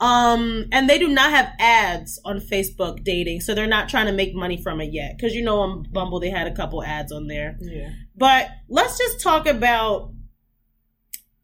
Um, 0.00 0.66
and 0.70 0.88
they 0.88 0.98
do 0.98 1.08
not 1.08 1.30
have 1.30 1.50
ads 1.58 2.20
on 2.26 2.40
Facebook 2.40 3.02
dating, 3.02 3.40
so 3.40 3.54
they're 3.54 3.66
not 3.66 3.88
trying 3.88 4.06
to 4.06 4.12
make 4.12 4.34
money 4.34 4.62
from 4.62 4.82
it 4.82 4.92
yet. 4.92 5.16
Because 5.16 5.34
you 5.34 5.42
know, 5.42 5.60
on 5.60 5.86
Bumble 5.90 6.20
they 6.20 6.30
had 6.30 6.46
a 6.46 6.54
couple 6.54 6.84
ads 6.84 7.10
on 7.10 7.26
there. 7.26 7.56
Yeah. 7.60 7.88
But 8.14 8.50
let's 8.68 8.98
just 8.98 9.22
talk 9.22 9.46
about 9.46 10.12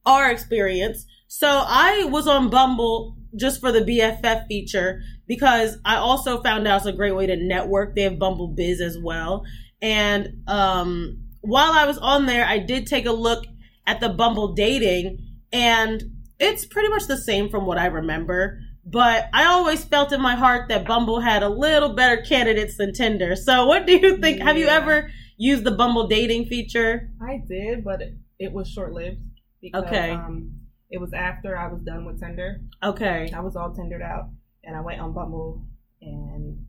our 0.04 0.30
experience. 0.30 1.06
So 1.36 1.48
I 1.48 2.04
was 2.04 2.28
on 2.28 2.48
Bumble 2.48 3.16
just 3.34 3.60
for 3.60 3.72
the 3.72 3.80
BFF 3.80 4.46
feature 4.46 5.02
because 5.26 5.76
I 5.84 5.96
also 5.96 6.40
found 6.40 6.68
out 6.68 6.76
it's 6.76 6.86
a 6.86 6.92
great 6.92 7.16
way 7.16 7.26
to 7.26 7.34
network. 7.34 7.96
They 7.96 8.02
have 8.02 8.20
Bumble 8.20 8.54
Biz 8.54 8.80
as 8.80 8.96
well. 9.02 9.44
And 9.82 10.44
um, 10.46 11.24
while 11.40 11.72
I 11.72 11.86
was 11.86 11.98
on 11.98 12.26
there, 12.26 12.46
I 12.46 12.58
did 12.58 12.86
take 12.86 13.04
a 13.06 13.12
look 13.12 13.46
at 13.84 13.98
the 13.98 14.10
Bumble 14.10 14.54
dating, 14.54 15.26
and 15.52 16.04
it's 16.38 16.64
pretty 16.66 16.88
much 16.88 17.08
the 17.08 17.18
same 17.18 17.48
from 17.48 17.66
what 17.66 17.78
I 17.78 17.86
remember. 17.86 18.60
But 18.86 19.28
I 19.32 19.46
always 19.46 19.82
felt 19.82 20.12
in 20.12 20.22
my 20.22 20.36
heart 20.36 20.68
that 20.68 20.86
Bumble 20.86 21.18
had 21.18 21.42
a 21.42 21.48
little 21.48 21.94
better 21.94 22.22
candidates 22.22 22.76
than 22.76 22.92
Tinder. 22.92 23.34
So, 23.34 23.66
what 23.66 23.86
do 23.86 23.96
you 23.96 24.18
think? 24.18 24.40
Have 24.40 24.56
you 24.56 24.68
ever 24.68 25.10
used 25.36 25.64
the 25.64 25.72
Bumble 25.72 26.06
dating 26.06 26.46
feature? 26.46 27.10
I 27.20 27.42
did, 27.44 27.82
but 27.82 28.02
it, 28.02 28.14
it 28.38 28.52
was 28.52 28.70
short 28.70 28.92
lived. 28.92 29.18
Because, 29.60 29.84
Okay. 29.84 30.10
Um, 30.12 30.60
it 30.94 31.00
was 31.00 31.12
after 31.12 31.58
I 31.58 31.66
was 31.66 31.82
done 31.82 32.04
with 32.04 32.20
Tinder. 32.20 32.60
Okay. 32.80 33.28
I 33.34 33.40
was 33.40 33.56
all 33.56 33.74
Tindered 33.74 34.00
out, 34.00 34.28
and 34.62 34.76
I 34.76 34.80
went 34.80 35.00
on 35.00 35.12
Bumble, 35.12 35.66
and 36.00 36.66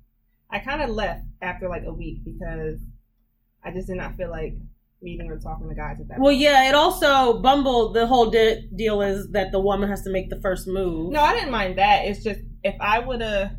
I 0.50 0.58
kind 0.58 0.82
of 0.82 0.90
left 0.90 1.26
after 1.44 1.70
like 1.70 1.84
a 1.86 1.94
week 1.94 2.24
because 2.26 2.80
I 3.64 3.70
just 3.70 3.86
did 3.88 3.98
not 3.98 4.18
feel 4.18 4.32
like 4.32 4.56
meeting 5.00 5.30
or 5.30 5.38
talking 5.38 5.70
to 5.70 5.76
guys 5.76 6.00
at 6.02 6.08
that. 6.08 6.20
Well, 6.20 6.32
point. 6.32 6.40
yeah, 6.40 6.68
it 6.68 6.74
also 6.74 7.40
Bumble. 7.40 7.94
The 7.94 8.08
whole 8.08 8.32
de- 8.32 8.68
deal 8.76 9.04
is 9.04 9.30
that 9.34 9.52
the 9.52 9.60
woman 9.60 9.90
has 9.90 10.02
to 10.06 10.10
make 10.10 10.32
the 10.32 10.42
first 10.42 10.68
move. 10.68 11.12
No, 11.12 11.20
I 11.22 11.36
didn't 11.36 11.52
mind 11.52 11.78
that. 11.78 12.06
It's 12.06 12.24
just 12.24 12.40
if 12.64 12.76
I 12.82 12.98
would 12.98 13.22
have 13.22 13.52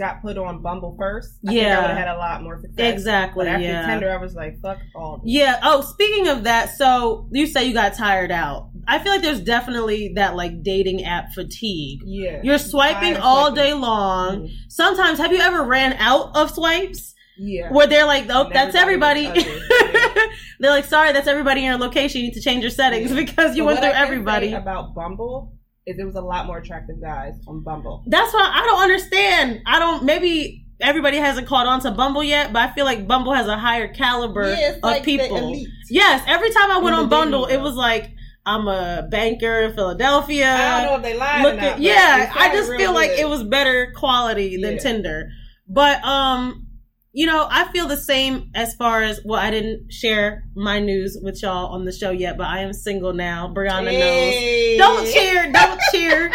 got 0.00 0.20
put 0.22 0.36
on 0.38 0.62
Bumble 0.62 0.96
first, 0.98 1.38
I 1.46 1.52
think 1.52 1.66
I 1.66 1.80
would 1.80 1.90
have 1.90 1.96
had 1.98 2.08
a 2.08 2.16
lot 2.18 2.42
more 2.42 2.58
success. 2.60 2.92
exactly. 2.94 3.44
But 3.44 3.52
after 3.52 3.64
yeah. 3.66 3.86
Tinder, 3.86 4.10
I 4.10 4.16
was 4.16 4.34
like, 4.34 4.60
fuck 4.60 4.78
all. 4.96 5.18
This. 5.18 5.32
Yeah. 5.32 5.60
Oh, 5.62 5.82
speaking 5.82 6.26
of 6.28 6.42
that, 6.44 6.70
so 6.76 7.28
you 7.30 7.46
say 7.46 7.66
you 7.66 7.74
got 7.74 7.94
tired 7.94 8.32
out. 8.32 8.70
I 8.88 8.98
feel 8.98 9.12
like 9.12 9.22
there's 9.22 9.40
definitely 9.40 10.14
that 10.16 10.34
like 10.34 10.62
dating 10.64 11.04
app 11.04 11.32
fatigue. 11.34 12.00
Yeah. 12.04 12.40
You're 12.42 12.58
swiping 12.58 13.16
all 13.18 13.48
swiping. 13.48 13.62
day 13.64 13.72
long. 13.74 14.48
Mhm. 14.48 14.50
Sometimes, 14.68 15.18
have 15.18 15.30
you 15.32 15.38
ever 15.38 15.62
ran 15.62 15.92
out 15.94 16.34
of 16.36 16.50
swipes? 16.50 17.14
Yeah. 17.38 17.70
Where 17.72 17.86
they're 17.86 18.04
like, 18.06 18.26
oh, 18.28 18.44
And 18.46 18.54
that's 18.54 18.74
everybody. 18.74 19.26
they're 20.60 20.70
like, 20.70 20.84
sorry, 20.84 21.12
that's 21.12 21.28
everybody 21.28 21.60
in 21.60 21.66
your 21.66 21.78
location. 21.78 22.20
You 22.20 22.26
need 22.28 22.34
to 22.34 22.40
change 22.42 22.62
your 22.62 22.70
settings 22.70 23.12
because 23.14 23.56
you 23.56 23.62
But 23.64 23.66
went 23.66 23.80
through 23.80 23.92
everybody. 23.92 24.52
about 24.52 24.94
Bumble 24.94 25.54
is 25.90 25.96
there 25.96 26.06
was 26.06 26.14
a 26.16 26.20
lot 26.22 26.46
more 26.46 26.58
attractive 26.58 27.00
guys 27.00 27.34
on 27.46 27.62
Bumble. 27.62 28.02
That's 28.06 28.32
why 28.32 28.50
I 28.54 28.64
don't 28.66 28.82
understand. 28.82 29.62
I 29.66 29.78
don't. 29.78 30.04
Maybe 30.04 30.64
everybody 30.80 31.18
hasn't 31.18 31.46
caught 31.46 31.66
on 31.66 31.80
to 31.80 31.90
Bumble 31.90 32.24
yet, 32.24 32.52
but 32.52 32.62
I 32.68 32.72
feel 32.72 32.84
like 32.86 33.06
Bumble 33.06 33.34
has 33.34 33.46
a 33.46 33.56
higher 33.58 33.88
caliber 33.92 34.54
Yeah, 34.54 34.76
of 34.76 34.82
like 34.82 35.04
the 35.04 35.18
people. 35.18 35.36
elite. 35.36 35.68
Yes, 35.90 36.22
every 36.26 36.50
time 36.50 36.70
I 36.70 36.78
went 36.78 36.96
on 36.96 37.08
Bumble, 37.08 37.46
it 37.46 37.58
was 37.58 37.74
like 37.74 38.10
I'm 38.46 38.66
a 38.68 39.06
banker 39.10 39.60
in 39.62 39.74
Philadelphia. 39.74 40.50
I 40.50 40.82
don't 40.82 40.90
know 40.92 40.96
if 40.96 41.02
they 41.02 41.18
lied 41.18 41.40
or 41.44 41.48
Look 41.50 41.56
not. 41.56 41.64
at 41.64 41.80
yeah, 41.80 42.32
I 42.34 42.50
just 42.54 42.70
feel 42.74 42.94
like 42.94 43.10
good. 43.10 43.20
it 43.20 43.28
was 43.28 43.42
better 43.44 43.92
quality 43.96 44.60
than 44.62 44.74
Yeah. 44.74 44.80
Tinder. 44.80 45.28
But 45.68 46.02
um, 46.04 46.66
you 47.12 47.26
know, 47.26 47.46
I 47.50 47.70
feel 47.72 47.88
the 47.88 47.96
same 47.96 48.50
as 48.54 48.74
far 48.74 49.02
as 49.02 49.20
well. 49.24 49.40
I 49.40 49.50
didn't 49.50 49.92
share 49.92 50.44
my 50.54 50.78
news 50.78 51.18
with 51.20 51.42
y'all 51.42 51.66
on 51.66 51.84
the 51.84 51.92
show 51.92 52.10
yet, 52.10 52.36
but 52.38 52.46
I 52.46 52.60
am 52.60 52.72
single 52.72 53.12
now. 53.12 53.52
Brionna 53.52 53.92
knows. 53.98 54.78
Don't 54.78 55.06
cheer, 55.12 55.50
don't 55.52 55.80
cheer. 55.90 56.32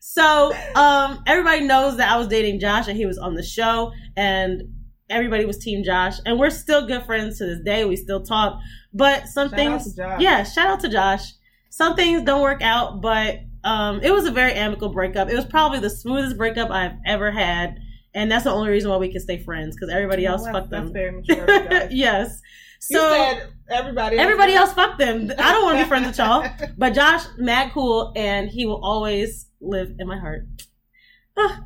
So, 0.00 0.52
um, 0.74 1.22
everybody 1.26 1.62
knows 1.62 1.96
that 1.98 2.10
I 2.10 2.16
was 2.18 2.28
dating 2.28 2.60
Josh 2.60 2.88
and 2.88 2.96
he 2.96 3.06
was 3.06 3.18
on 3.18 3.34
the 3.34 3.42
show 3.42 3.92
and 4.16 4.62
everybody 5.08 5.44
was 5.44 5.58
team 5.58 5.82
Josh 5.84 6.16
and 6.26 6.38
we're 6.38 6.50
still 6.50 6.86
good 6.86 7.04
friends 7.04 7.38
to 7.38 7.46
this 7.46 7.60
day. 7.64 7.84
We 7.84 7.96
still 7.96 8.22
talk, 8.22 8.58
but 8.92 9.28
some 9.28 9.48
Shout 9.48 9.58
out 9.60 9.82
things, 9.82 9.98
yeah, 10.18 10.42
shout 10.44 10.66
out 10.66 10.80
to 10.80 10.88
Josh. 10.88 11.32
Some 11.70 11.94
things 11.94 12.22
don't 12.22 12.42
work 12.42 12.60
out, 12.62 13.00
but, 13.00 13.38
um, 13.64 14.00
it 14.02 14.12
was 14.12 14.26
a 14.26 14.30
very 14.30 14.52
amicable 14.52 14.92
breakup. 14.92 15.30
It 15.30 15.36
was 15.36 15.44
probably 15.44 15.78
the 15.78 15.90
smoothest 15.90 16.36
breakup 16.36 16.70
I've 16.70 16.96
ever 17.06 17.30
had. 17.30 17.78
And 18.14 18.30
that's 18.30 18.44
the 18.44 18.50
only 18.50 18.70
reason 18.70 18.90
why 18.90 18.96
we 18.96 19.12
can 19.12 19.20
stay 19.20 19.38
friends 19.38 19.76
because 19.76 19.90
everybody 19.92 20.24
else 20.26 20.42
Well, 20.42 20.52
fucked 20.54 20.70
that's 20.70 20.84
them. 20.84 20.92
very 20.92 21.12
mature. 21.12 21.44
of 21.44 21.92
you 21.92 21.98
yes. 22.04 22.40
So 22.80 22.98
said 23.12 23.48
everybody. 23.70 24.16
everybody 24.18 24.54
else 24.54 24.72
fucked 24.72 24.98
them. 24.98 25.30
I 25.38 25.52
don't 25.52 25.64
want 25.64 25.78
to 25.78 25.84
be 25.84 25.88
friends 25.88 26.06
with 26.06 26.18
y'all. 26.18 26.46
But 26.78 26.94
Josh, 26.94 27.24
mad 27.36 27.72
cool, 27.72 28.12
and 28.16 28.48
he 28.48 28.66
will 28.66 28.80
always 28.84 29.48
live 29.60 29.92
in 29.98 30.06
my 30.06 30.18
heart. 30.18 30.46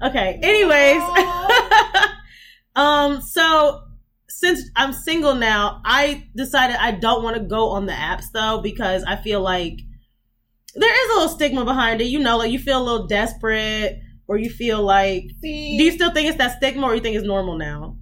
Okay. 0.02 0.38
Anyways, 0.42 1.02
um, 2.76 3.20
so 3.20 3.82
since 4.28 4.62
I'm 4.76 4.92
single 4.92 5.34
now, 5.34 5.80
I 5.84 6.28
decided 6.34 6.76
I 6.76 6.92
don't 6.92 7.22
want 7.22 7.36
to 7.36 7.42
go 7.42 7.70
on 7.70 7.86
the 7.86 7.92
apps 7.92 8.26
though 8.32 8.60
because 8.62 9.04
I 9.04 9.16
feel 9.16 9.40
like 9.40 9.78
there 10.74 11.04
is 11.04 11.10
a 11.10 11.14
little 11.20 11.28
stigma 11.36 11.64
behind 11.64 12.00
it. 12.00 12.04
You 12.04 12.18
know, 12.18 12.38
like 12.38 12.50
you 12.50 12.58
feel 12.58 12.80
a 12.82 12.84
little 12.84 13.06
desperate, 13.06 14.00
or 14.32 14.38
you 14.38 14.48
feel 14.50 14.82
like. 14.82 15.24
See, 15.40 15.76
Do 15.78 15.84
you 15.84 15.92
still 15.92 16.12
think 16.12 16.28
it's 16.28 16.38
that 16.38 16.56
stigma, 16.56 16.86
or 16.86 16.94
you 16.94 17.00
think 17.02 17.16
it's 17.16 17.26
normal 17.26 17.56
now? 17.58 17.96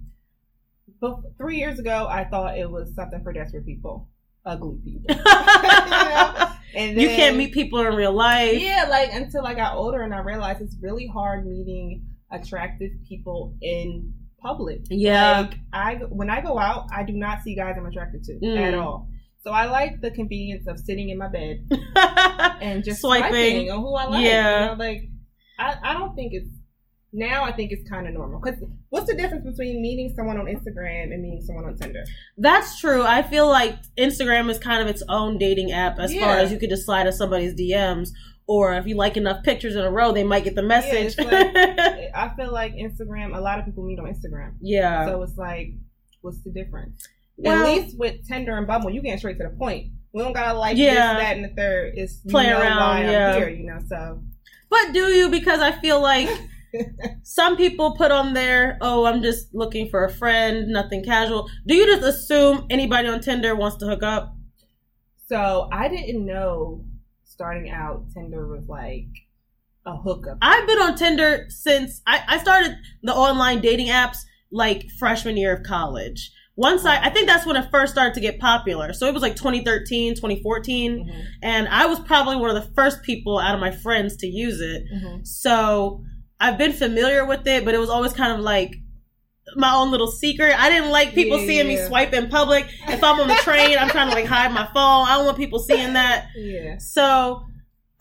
but 1.01 1.19
three 1.37 1.57
years 1.57 1.79
ago, 1.79 2.07
I 2.09 2.23
thought 2.25 2.57
it 2.57 2.69
was 2.69 2.93
something 2.95 3.21
for 3.23 3.33
desperate 3.33 3.65
people, 3.65 4.07
ugly 4.45 4.77
people. 4.85 5.15
And 6.73 7.01
you 7.01 7.09
can't 7.09 7.35
meet 7.35 7.53
people 7.53 7.79
in 7.85 7.93
real 7.95 8.13
life. 8.13 8.57
Yeah, 8.61 8.85
like 8.89 9.09
until 9.11 9.45
I 9.45 9.53
got 9.53 9.75
older 9.75 10.03
and 10.03 10.13
I 10.13 10.19
realized 10.19 10.61
it's 10.61 10.77
really 10.81 11.05
hard 11.05 11.45
meeting 11.45 12.05
attractive 12.31 12.91
people 13.09 13.53
in 13.61 14.13
public. 14.41 14.79
Yeah. 14.89 15.41
Like 15.41 15.55
I 15.73 15.95
when 16.09 16.29
I 16.29 16.39
go 16.39 16.57
out, 16.57 16.87
I 16.95 17.03
do 17.03 17.11
not 17.13 17.41
see 17.43 17.55
guys 17.55 17.75
I'm 17.77 17.85
attracted 17.87 18.23
to 18.23 18.33
Mm. 18.41 18.57
at 18.69 18.73
all. 18.75 19.09
So 19.43 19.51
I 19.51 19.65
like 19.65 19.99
the 19.99 20.11
convenience 20.11 20.65
of 20.67 20.79
sitting 20.79 21.09
in 21.09 21.17
my 21.17 21.27
bed 21.27 21.67
and 22.61 22.83
just 22.85 23.01
Swiping. 23.01 23.29
swiping, 23.31 23.71
on 23.71 23.79
who 23.81 23.93
I 23.95 24.05
like. 24.05 24.23
Yeah. 24.23 24.61
You 24.61 24.65
know, 24.67 24.73
like 24.87 25.01
I, 25.61 25.91
I 25.91 25.93
don't 25.93 26.15
think 26.15 26.33
it's 26.33 26.49
now. 27.13 27.43
I 27.43 27.51
think 27.51 27.71
it's 27.71 27.87
kind 27.89 28.07
of 28.07 28.13
normal. 28.13 28.39
Because 28.41 28.59
what's 28.89 29.07
the 29.07 29.15
difference 29.15 29.45
between 29.45 29.81
meeting 29.81 30.13
someone 30.15 30.37
on 30.39 30.45
Instagram 30.45 31.13
and 31.13 31.21
meeting 31.21 31.41
someone 31.41 31.65
on 31.65 31.77
Tinder? 31.77 32.03
That's 32.37 32.79
true. 32.79 33.03
I 33.03 33.21
feel 33.21 33.47
like 33.47 33.75
Instagram 33.97 34.49
is 34.49 34.57
kind 34.59 34.81
of 34.81 34.87
its 34.87 35.03
own 35.09 35.37
dating 35.37 35.71
app 35.71 35.99
as 35.99 36.13
far 36.13 36.37
as 36.37 36.51
you 36.51 36.57
could 36.59 36.69
just 36.69 36.85
slide 36.85 37.07
in 37.07 37.13
somebody's 37.13 37.53
DMs. 37.53 38.09
Or 38.47 38.73
if 38.73 38.85
you 38.87 38.95
like 38.95 39.15
enough 39.17 39.43
pictures 39.43 39.75
in 39.75 39.81
a 39.81 39.91
row, 39.91 40.11
they 40.11 40.23
might 40.25 40.43
get 40.43 40.55
the 40.55 40.63
message. 40.63 41.15
it's 41.17 41.19
like- 41.19 41.55
I 42.15 42.33
feel 42.35 42.51
like 42.51 42.73
Instagram. 42.73 43.35
A 43.37 43.39
lot 43.39 43.59
of 43.59 43.65
people 43.65 43.83
meet 43.85 43.99
on 43.99 44.05
Instagram. 44.13 44.55
yeah. 44.61 45.05
So 45.05 45.21
it's 45.23 45.37
like, 45.37 45.69
what's 46.21 46.41
the 46.43 46.49
difference? 46.51 47.07
Well- 47.37 47.65
At 47.65 47.65
least 47.83 47.97
with 47.97 48.27
Tinder 48.27 48.57
and 48.57 48.67
Bumble, 48.67 48.89
you 48.89 49.01
get 49.01 49.19
straight 49.19 49.37
to 49.37 49.43
the 49.45 49.55
point. 49.55 49.91
We 50.13 50.21
don't 50.21 50.33
gotta 50.33 50.57
like 50.59 50.75
Yeah. 50.77 51.13
this, 51.13 51.23
that, 51.23 51.35
and 51.37 51.45
the 51.45 51.55
third. 51.55 51.93
It's 51.95 52.19
you 52.25 52.33
know 52.33 52.59
around, 52.59 53.05
yeah. 53.05 53.29
I'm 53.31 53.37
here, 53.37 53.49
you 53.49 53.65
know. 53.65 53.79
So 53.87 54.21
But 54.71 54.93
do 54.93 55.09
you? 55.09 55.29
Because 55.29 55.59
I 55.59 55.73
feel 55.73 56.01
like 56.01 56.29
some 57.23 57.57
people 57.57 57.95
put 57.95 58.09
on 58.09 58.33
there, 58.33 58.77
oh, 58.81 59.05
I'm 59.05 59.21
just 59.21 59.53
looking 59.53 59.89
for 59.89 60.05
a 60.05 60.11
friend, 60.11 60.69
nothing 60.69 61.03
casual. 61.03 61.49
Do 61.67 61.75
you 61.75 61.85
just 61.85 62.03
assume 62.03 62.65
anybody 62.69 63.09
on 63.09 63.19
Tinder 63.19 63.53
wants 63.53 63.77
to 63.77 63.85
hook 63.85 64.01
up? 64.01 64.33
So 65.27 65.69
I 65.71 65.89
didn't 65.89 66.25
know 66.25 66.85
starting 67.25 67.69
out 67.69 68.05
Tinder 68.13 68.47
was 68.47 68.67
like 68.67 69.07
a 69.85 69.95
hookup. 69.97 70.37
I've 70.41 70.65
been 70.65 70.79
on 70.79 70.95
Tinder 70.95 71.45
since 71.49 72.01
I, 72.07 72.23
I 72.27 72.37
started 72.39 72.77
the 73.03 73.13
online 73.13 73.59
dating 73.59 73.87
apps 73.87 74.19
like 74.51 74.89
freshman 74.97 75.35
year 75.35 75.55
of 75.55 75.63
college. 75.63 76.31
Once 76.57 76.85
I, 76.85 76.97
I 77.05 77.09
think 77.09 77.27
that's 77.27 77.45
when 77.45 77.55
it 77.55 77.69
first 77.71 77.93
started 77.93 78.13
to 78.15 78.19
get 78.19 78.39
popular. 78.39 78.93
So 78.93 79.07
it 79.07 79.13
was 79.13 79.21
like 79.23 79.35
2013, 79.35 80.15
2014. 80.15 81.05
Mhm, 81.09 81.23
And 81.41 81.67
I 81.69 81.85
was 81.85 81.99
probably 82.01 82.35
one 82.35 82.49
of 82.49 82.55
the 82.61 82.69
first 82.73 83.01
people 83.03 83.39
out 83.39 83.55
of 83.55 83.61
my 83.61 83.71
friends 83.71 84.17
to 84.17 84.27
use 84.27 84.59
it. 84.61 84.83
mhm. 84.93 85.25
So 85.25 86.03
I've 86.39 86.57
been 86.57 86.73
familiar 86.73 87.25
with 87.25 87.47
it, 87.47 87.63
but 87.65 87.73
it 87.73 87.79
was 87.79 87.89
always 87.89 88.13
kind 88.13 88.33
of 88.33 88.39
like 88.39 88.75
my 89.55 89.73
own 89.73 89.91
little 89.91 90.07
secret. 90.11 90.53
I 90.59 90.69
didn't 90.69 90.89
like 90.91 91.13
people 91.13 91.39
Yeah, 91.39 91.47
seeing 91.47 91.67
me 91.67 91.75
yeah. 91.75 91.87
swipe 91.87 92.13
in 92.13 92.27
public. 92.29 92.65
If 92.89 93.03
I'm 93.03 93.19
on 93.19 93.27
the 93.27 93.35
train, 93.35 93.77
I'm 93.77 93.89
trying 93.89 94.09
to 94.09 94.15
like 94.15 94.25
hide 94.25 94.51
my 94.51 94.65
phone. 94.73 95.07
I 95.07 95.15
don't 95.15 95.25
want 95.25 95.37
people 95.37 95.59
seeing 95.59 95.93
that. 95.93 96.27
Yeah. 96.35 96.77
So, 96.79 97.43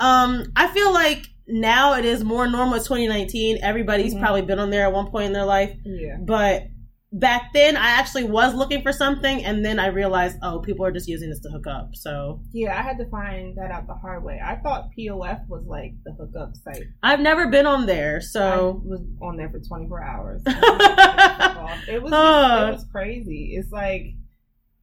um, 0.00 0.44
I 0.56 0.68
feel 0.68 0.92
like 0.92 1.26
now 1.46 1.94
it 1.94 2.04
is 2.04 2.22
more 2.24 2.46
normal. 2.48 2.74
It's 2.74 2.86
2019. 2.86 3.58
Everybody's 3.62 4.14
Mhm. 4.14 4.20
probably 4.20 4.42
been 4.42 4.58
on 4.58 4.70
there 4.70 4.84
at 4.84 4.92
one 4.92 5.06
point 5.10 5.26
in 5.26 5.32
their 5.32 5.44
life. 5.44 5.74
Yeah. 5.84 6.16
But 6.20 6.64
back 7.12 7.52
then, 7.52 7.76
I 7.76 7.90
actually 7.90 8.24
was 8.24 8.54
looking 8.54 8.82
for 8.82 8.92
something, 8.92 9.44
and 9.44 9.64
then 9.64 9.78
I 9.78 9.86
realized, 9.88 10.38
oh, 10.42 10.60
people 10.60 10.84
are 10.86 10.92
just 10.92 11.08
using 11.08 11.28
this 11.28 11.40
to 11.40 11.48
hook 11.48 11.66
up. 11.66 11.94
So 11.94 12.40
Yeah, 12.52 12.78
I 12.78 12.82
had 12.82 12.98
to 12.98 13.06
find 13.06 13.56
that 13.58 13.70
out 13.70 13.86
the 13.86 13.94
hard 13.94 14.22
way. 14.22 14.40
I 14.44 14.56
thought 14.56 14.90
POF 14.96 15.48
was 15.48 15.64
like 15.66 15.94
the 16.04 16.12
hookup 16.12 16.54
site. 16.56 16.84
I've 17.02 17.20
never 17.20 17.48
been 17.48 17.66
on 17.66 17.86
there. 17.86 18.16
I 18.16 18.20
So 18.20 18.80
was 18.84 19.00
on 19.20 19.36
there 19.36 19.50
for 19.50 19.58
24 19.60 20.02
hours. 20.04 20.42
it 20.46 22.02
was 22.02 22.10
just, 22.10 22.62
it 22.68 22.72
was 22.72 22.86
crazy. 22.92 23.54
It's 23.56 23.72
like 23.72 24.14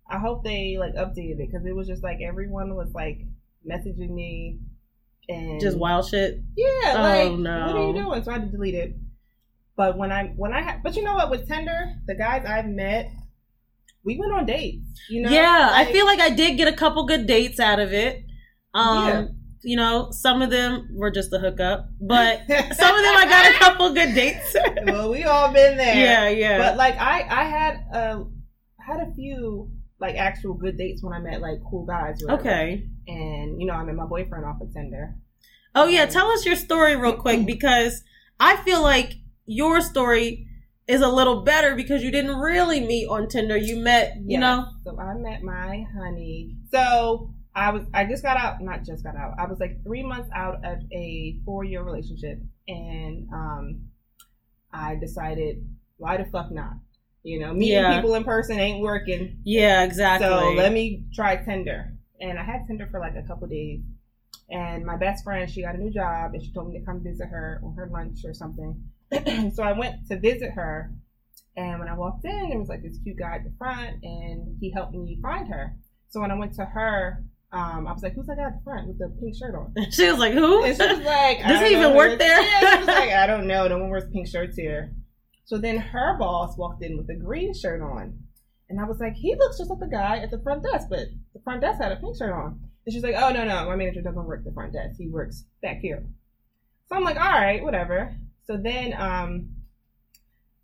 I 0.10 0.20
hope 0.20 0.44
they 0.44 0.78
like 0.80 0.94
updated 0.96 1.40
it 1.40 1.50
because 1.52 1.66
it 1.66 1.76
was 1.76 1.88
just 1.88 2.04
like 2.04 2.20
everyone 2.22 2.76
was 2.76 2.94
like 2.94 3.20
messaging 3.70 4.12
me 4.12 4.60
and 5.30 5.60
just 5.60 5.78
wild 5.78 6.08
shit. 6.08 6.40
Yeah, 6.56 6.94
Oh, 6.96 7.02
like 7.02 7.40
no. 7.40 7.66
what 7.68 7.76
are 7.76 7.88
you 7.88 7.94
doing? 7.94 8.24
So 8.24 8.32
I 8.32 8.36
had 8.36 8.46
to 8.46 8.52
delete 8.52 8.76
it. 8.76 8.96
But 9.78 9.98
when 9.98 10.12
I 10.12 10.34
when 10.36 10.54
I 10.54 10.80
but 10.84 10.96
you 10.96 11.04
know 11.04 11.14
what? 11.14 11.30
With 11.30 11.48
Tinder, 11.48 11.94
the 12.08 12.16
guys 12.16 12.46
I've 12.46 12.66
met, 12.66 13.10
we 14.04 14.18
went 14.18 14.34
on 14.34 14.46
dates. 14.46 14.84
You 15.10 15.22
know, 15.22 15.30
yeah, 15.30 15.70
Like, 15.72 15.88
I 15.88 15.92
feel 15.92 16.06
like 16.06 16.20
I 16.20 16.32
did 16.32 16.58
get 16.58 16.68
a 16.68 16.76
couple 16.76 17.06
good 17.06 17.28
dates 17.28 17.60
out 17.60 17.80
of 17.80 17.94
it. 17.94 18.24
Um, 18.74 19.08
Yeah. 19.08 19.26
you 19.64 19.76
know, 19.78 20.10
some 20.12 20.42
of 20.42 20.50
them 20.50 20.90
were 20.94 21.12
just 21.12 21.32
a 21.32 21.38
hookup, 21.40 21.90
but 22.02 22.40
some 22.48 22.96
of 22.96 23.04
them 23.04 23.16
I 23.18 23.26
got 23.30 23.52
a 23.56 23.58
couple 23.60 23.94
good 23.94 24.16
dates. 24.16 24.56
well, 24.88 25.12
we 25.12 25.24
all 25.24 25.54
been 25.54 25.78
there. 25.78 25.96
yeah, 25.96 26.28
yeah. 26.30 26.58
But 26.58 26.76
like 26.78 26.96
I 26.98 27.22
I 27.30 27.44
had 27.44 27.74
uh 27.94 28.24
had 28.80 29.00
a 29.08 29.14
few 29.14 29.72
like 30.00 30.16
actual 30.16 30.54
good 30.56 30.78
dates 30.78 31.04
when 31.04 31.14
I 31.14 31.20
met 31.20 31.40
like 31.40 31.60
cool 31.70 31.86
guys. 31.86 32.18
okay. 32.28 32.84
And 33.08 33.62
you 33.62 33.68
know 33.68 33.74
I 33.74 33.84
met 33.84 33.96
my 33.96 34.06
boyfriend 34.08 34.44
off 34.44 34.60
of 34.60 34.74
Tinder. 34.74 35.16
Oh 35.76 35.86
yeah, 35.88 36.08
tell 36.08 36.28
us 36.32 36.46
your 36.48 36.56
story 36.56 36.96
real 36.96 37.14
quick 37.16 37.46
because 37.56 38.02
I 38.40 38.56
feel 38.58 38.82
like 38.82 39.14
your 39.48 39.82
story 39.82 40.48
is 40.88 41.02
a 41.02 41.08
little 41.08 41.42
better 41.42 41.76
because 41.76 42.04
you 42.04 42.12
didn't 42.12 42.38
really 42.38 42.80
meet 42.82 43.08
on 43.08 43.28
Tinder. 43.28 43.58
You 43.58 43.78
met, 43.78 44.16
you 44.18 44.40
Yes. 44.40 44.42
know. 44.42 44.66
So 44.84 45.00
I 45.00 45.14
met 45.16 45.42
my 45.44 45.86
honey. 45.94 46.56
So 46.72 47.34
I 47.56 47.72
was 47.72 47.84
I 47.94 48.06
just 48.06 48.24
got 48.24 48.38
out 48.38 48.62
not 48.62 48.84
just 48.86 49.04
got 49.04 49.16
out. 49.16 49.34
I 49.40 49.46
was 49.48 49.60
like 49.60 49.84
three 49.84 50.04
months 50.04 50.30
out 50.36 50.64
of 50.64 50.80
a 50.92 51.40
four 51.44 51.64
year 51.64 51.82
relationship 51.84 52.40
and 52.68 53.28
um 53.34 53.90
I 54.72 54.96
decided 54.96 55.66
why 55.98 56.18
the 56.18 56.26
fuck 56.26 56.52
not? 56.52 56.74
You 57.24 57.40
know, 57.40 57.54
meeting 57.54 57.80
Yeah. 57.80 57.96
people 57.96 58.14
in 58.16 58.24
person 58.24 58.60
ain't 58.60 58.82
working. 58.82 59.40
Yeah, 59.44 59.84
exactly. 59.84 60.28
So 60.28 60.54
let 60.54 60.72
me 60.72 61.04
try 61.14 61.36
Tinder. 61.38 61.94
And 62.22 62.38
I 62.40 62.44
had 62.44 62.66
Tinder 62.68 62.88
for 62.92 63.00
like 63.00 63.16
a 63.16 63.24
couple 63.24 63.48
days. 63.48 63.82
And 64.50 64.86
my 64.86 64.96
best 64.96 65.24
friend, 65.24 65.50
she 65.50 65.64
got 65.64 65.76
a 65.76 65.78
new 65.78 65.90
job 65.92 66.34
and 66.34 66.42
she 66.42 66.52
told 66.54 66.72
me 66.72 66.80
to 66.80 66.86
come 66.86 67.02
visit 67.04 67.28
her 67.28 67.60
on 67.64 67.74
her 67.76 67.88
lunch 67.92 68.20
or 68.24 68.34
something. 68.34 68.82
so 69.54 69.64
I 69.64 69.74
went 69.74 70.08
to 70.10 70.20
visit 70.20 70.52
her. 70.52 70.92
And 71.56 71.80
when 71.80 71.88
I 71.88 71.96
walked 71.96 72.24
in, 72.26 72.50
there 72.50 72.60
was 72.60 72.70
like 72.70 72.84
this 72.84 73.00
cute 73.04 73.18
guy 73.18 73.36
at 73.36 73.44
the 73.44 73.52
front 73.58 74.04
and 74.04 74.58
he 74.60 74.72
helped 74.72 74.94
me 74.94 75.18
find 75.22 75.48
her. 75.48 75.76
So 76.10 76.22
when 76.22 76.32
I 76.32 76.36
went 76.36 76.54
to 76.56 76.66
her, 76.66 77.24
um, 77.52 77.88
I 77.88 77.94
was 77.94 78.04
like, 78.04 78.14
who's 78.14 78.28
that 78.28 78.38
guy 78.38 78.44
at 78.44 78.58
the 78.58 78.64
front 78.64 78.88
with 78.88 79.00
the 79.00 79.10
pink 79.20 79.36
shirt 79.36 79.56
on? 79.56 79.74
she 79.92 80.10
was 80.10 80.20
like, 80.20 80.34
"Who?" 80.34 80.64
And 80.64 80.76
she 80.76 80.86
was 80.86 81.00
like, 81.00 81.40
Does 81.40 81.68
he 81.68 81.76
even 81.76 81.96
work 81.96 82.20
there? 82.20 82.42
Yeah, 82.42 82.74
she 82.74 82.78
was 82.80 82.88
like, 82.88 83.10
I 83.12 83.26
don't 83.26 83.48
know. 83.48 83.68
No 83.68 83.78
one 83.80 83.90
wears 83.90 84.10
pink 84.12 84.28
shirts 84.28 84.58
here. 84.58 84.94
So 85.46 85.58
then 85.58 85.78
her 85.78 86.18
boss 86.18 86.58
walked 86.58 86.84
in 86.84 86.98
with 86.98 87.10
a 87.10 87.16
green 87.16 87.54
shirt 87.54 87.82
on. 87.82 88.20
And 88.70 88.82
I 88.82 88.84
was 88.84 89.00
like, 89.00 89.14
he 89.14 89.34
looks 89.36 89.58
just 89.58 89.70
like 89.70 89.80
the 89.80 89.88
guy 89.88 90.18
at 90.18 90.30
the 90.30 90.40
front 90.40 90.64
desk, 90.64 90.88
but 90.90 91.08
the 91.34 91.40
front 91.40 91.62
desk 91.62 91.82
had 91.82 91.94
a 91.94 91.96
pink 91.96 92.18
shirt 92.18 92.34
on. 92.34 92.60
And 92.86 92.94
she's 92.94 93.04
like, 93.04 93.16
oh, 93.18 93.32
no, 93.32 93.46
no, 93.46 93.66
my 93.66 93.78
manager 93.78 94.02
doesn't 94.02 94.26
work 94.26 94.44
the 94.44 94.52
front 94.52 94.74
desk. 94.74 94.98
He 94.98 95.08
works 95.08 95.46
back 95.62 95.80
here. 95.80 96.06
So 96.90 96.96
I'm 96.96 97.04
like, 97.04 97.18
all 97.18 97.32
right, 97.32 97.64
whatever. 97.64 98.14
So 98.48 98.58
then, 98.64 98.94
um, 98.98 99.50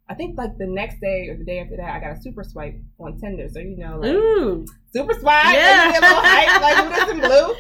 I 0.10 0.16
think 0.16 0.38
like 0.38 0.58
the 0.58 0.68
next 0.68 1.00
day 1.00 1.28
or 1.30 1.38
the 1.38 1.46
day 1.46 1.60
after 1.60 1.78
that, 1.78 1.94
I 1.96 2.00
got 2.00 2.18
a 2.18 2.22
super 2.22 2.44
swipe 2.44 2.76
on 3.00 3.20
Tinder. 3.20 3.48
So 3.52 3.60
you 3.60 3.78
know, 3.78 3.98
like 4.00 4.12
Ooh. 4.12 4.66
super 4.94 5.14
swipe, 5.14 5.54
Yeah. 5.54 5.92
yeah, 5.92 6.00
a 6.00 6.02
little 6.02 6.22
hype, 6.22 6.62
like 6.62 6.78
who 6.78 6.90
doesn't 6.96 7.20
blue? 7.20 7.56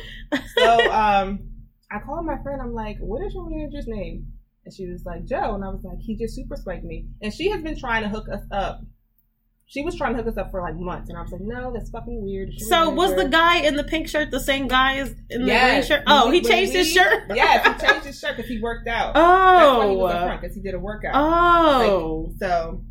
So 0.58 0.92
um, 0.92 1.40
I 1.92 2.00
called 2.00 2.26
my 2.26 2.42
friend. 2.42 2.62
I'm 2.62 2.74
like, 2.74 2.98
what 3.00 3.24
is 3.24 3.34
your 3.34 3.50
manager's 3.50 3.88
name? 3.88 4.26
And 4.66 4.74
she 4.74 4.88
was 4.88 5.04
like, 5.06 5.26
Joe. 5.26 5.56
And 5.56 5.64
I 5.64 5.70
was 5.70 5.84
like, 5.84 6.00
he 6.00 6.16
just 6.18 6.36
super 6.36 6.56
swiped 6.56 6.84
me. 6.86 7.08
And 7.22 7.34
she 7.34 7.50
has 7.50 7.62
been 7.62 7.78
trying 7.78 8.04
to 8.04 8.10
hook 8.10 8.28
us 8.32 8.44
up. 8.52 8.82
She 9.74 9.82
was 9.82 9.96
trying 9.96 10.16
to 10.16 10.22
hook 10.22 10.32
us 10.32 10.38
up 10.38 10.52
for 10.52 10.62
like 10.62 10.76
months, 10.78 11.10
and 11.10 11.18
I 11.18 11.24
was 11.24 11.32
like, 11.32 11.42
no, 11.42 11.74
that's 11.74 11.90
fucking 11.90 12.22
weird. 12.24 12.50
So 12.60 12.92
was 12.92 13.16
the 13.16 13.28
guy 13.28 13.58
in 13.62 13.76
the 13.76 13.84
pink 13.84 14.08
shirt 14.08 14.30
the 14.30 14.40
same 14.40 14.68
guy 14.68 14.98
as 14.98 15.16
in 15.32 15.42
the 15.42 15.48
Yes. 15.48 15.88
green 15.88 15.98
shirt? 15.98 16.04
Oh, 16.06 16.30
he 16.30 16.42
When 16.42 16.52
changed 16.52 16.74
his 16.74 16.92
shirt. 16.92 17.24
Yes, 17.34 17.66
he 17.82 17.88
changed 17.88 18.06
his 18.06 18.20
shirt 18.20 18.36
because 18.38 18.52
he 18.52 18.62
worked 18.62 18.88
out. 18.88 19.16
That's 19.16 19.78
why 19.80 19.88
he 19.90 19.96
Oh. 19.96 20.06
up 20.06 20.42
because 20.42 20.56
he 20.56 20.62
did 20.62 20.76
a 20.76 20.80
workout. 20.80 21.14
Oh. 21.16 22.32
So, 22.40 22.84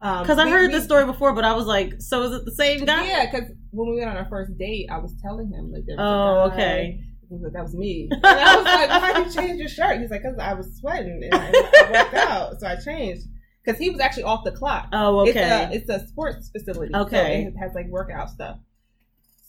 um, 0.00 0.22
Because 0.22 0.38
I 0.38 0.48
heard 0.50 0.68
we- 0.72 0.74
this 0.74 0.82
story 0.82 1.06
before, 1.06 1.32
but 1.32 1.44
I 1.44 1.52
was 1.54 1.66
like, 1.66 1.94
so 2.00 2.22
is 2.24 2.32
it 2.40 2.44
the 2.44 2.50
same 2.56 2.84
guy? 2.84 3.06
Yeah, 3.06 3.30
because 3.30 3.48
when 3.70 3.88
we 3.88 3.98
went 3.98 4.10
on 4.10 4.16
our 4.16 4.28
first 4.28 4.58
date, 4.58 4.88
I 4.90 4.98
was 4.98 5.14
telling 5.22 5.48
him 5.52 5.70
like, 5.70 5.84
there 5.86 5.96
was 5.96 6.50
Oh, 6.50 6.52
okay. 6.52 7.04
He 7.28 7.34
was 7.36 7.42
like, 7.44 7.52
that 7.52 7.62
was 7.62 7.74
me. 7.76 8.08
And 8.12 8.26
I 8.26 8.56
was 8.56 8.64
like, 8.64 8.88
why 8.90 9.12
did 9.12 9.26
you 9.28 9.32
change 9.40 9.60
your 9.60 9.68
shirt? 9.68 10.00
He's 10.00 10.10
like, 10.10 10.22
because 10.22 10.38
I 10.40 10.54
was 10.54 10.76
sweating 10.80 11.20
and 11.22 11.34
I, 11.34 11.46
I 11.50 11.90
worked 12.02 12.14
out, 12.14 12.60
so 12.60 12.66
I 12.66 12.74
changed. 12.76 13.28
Because 13.64 13.78
he 13.78 13.90
was 13.90 14.00
actually 14.00 14.24
off 14.24 14.44
the 14.44 14.52
clock. 14.52 14.88
Oh, 14.92 15.20
okay. 15.20 15.68
It's 15.72 15.88
a, 15.88 15.94
it's 15.94 16.04
a 16.04 16.08
sports 16.08 16.50
facility. 16.50 16.94
Okay. 16.94 17.44
So 17.44 17.48
it 17.48 17.60
has 17.60 17.74
like 17.74 17.86
workout 17.88 18.30
stuff. 18.30 18.58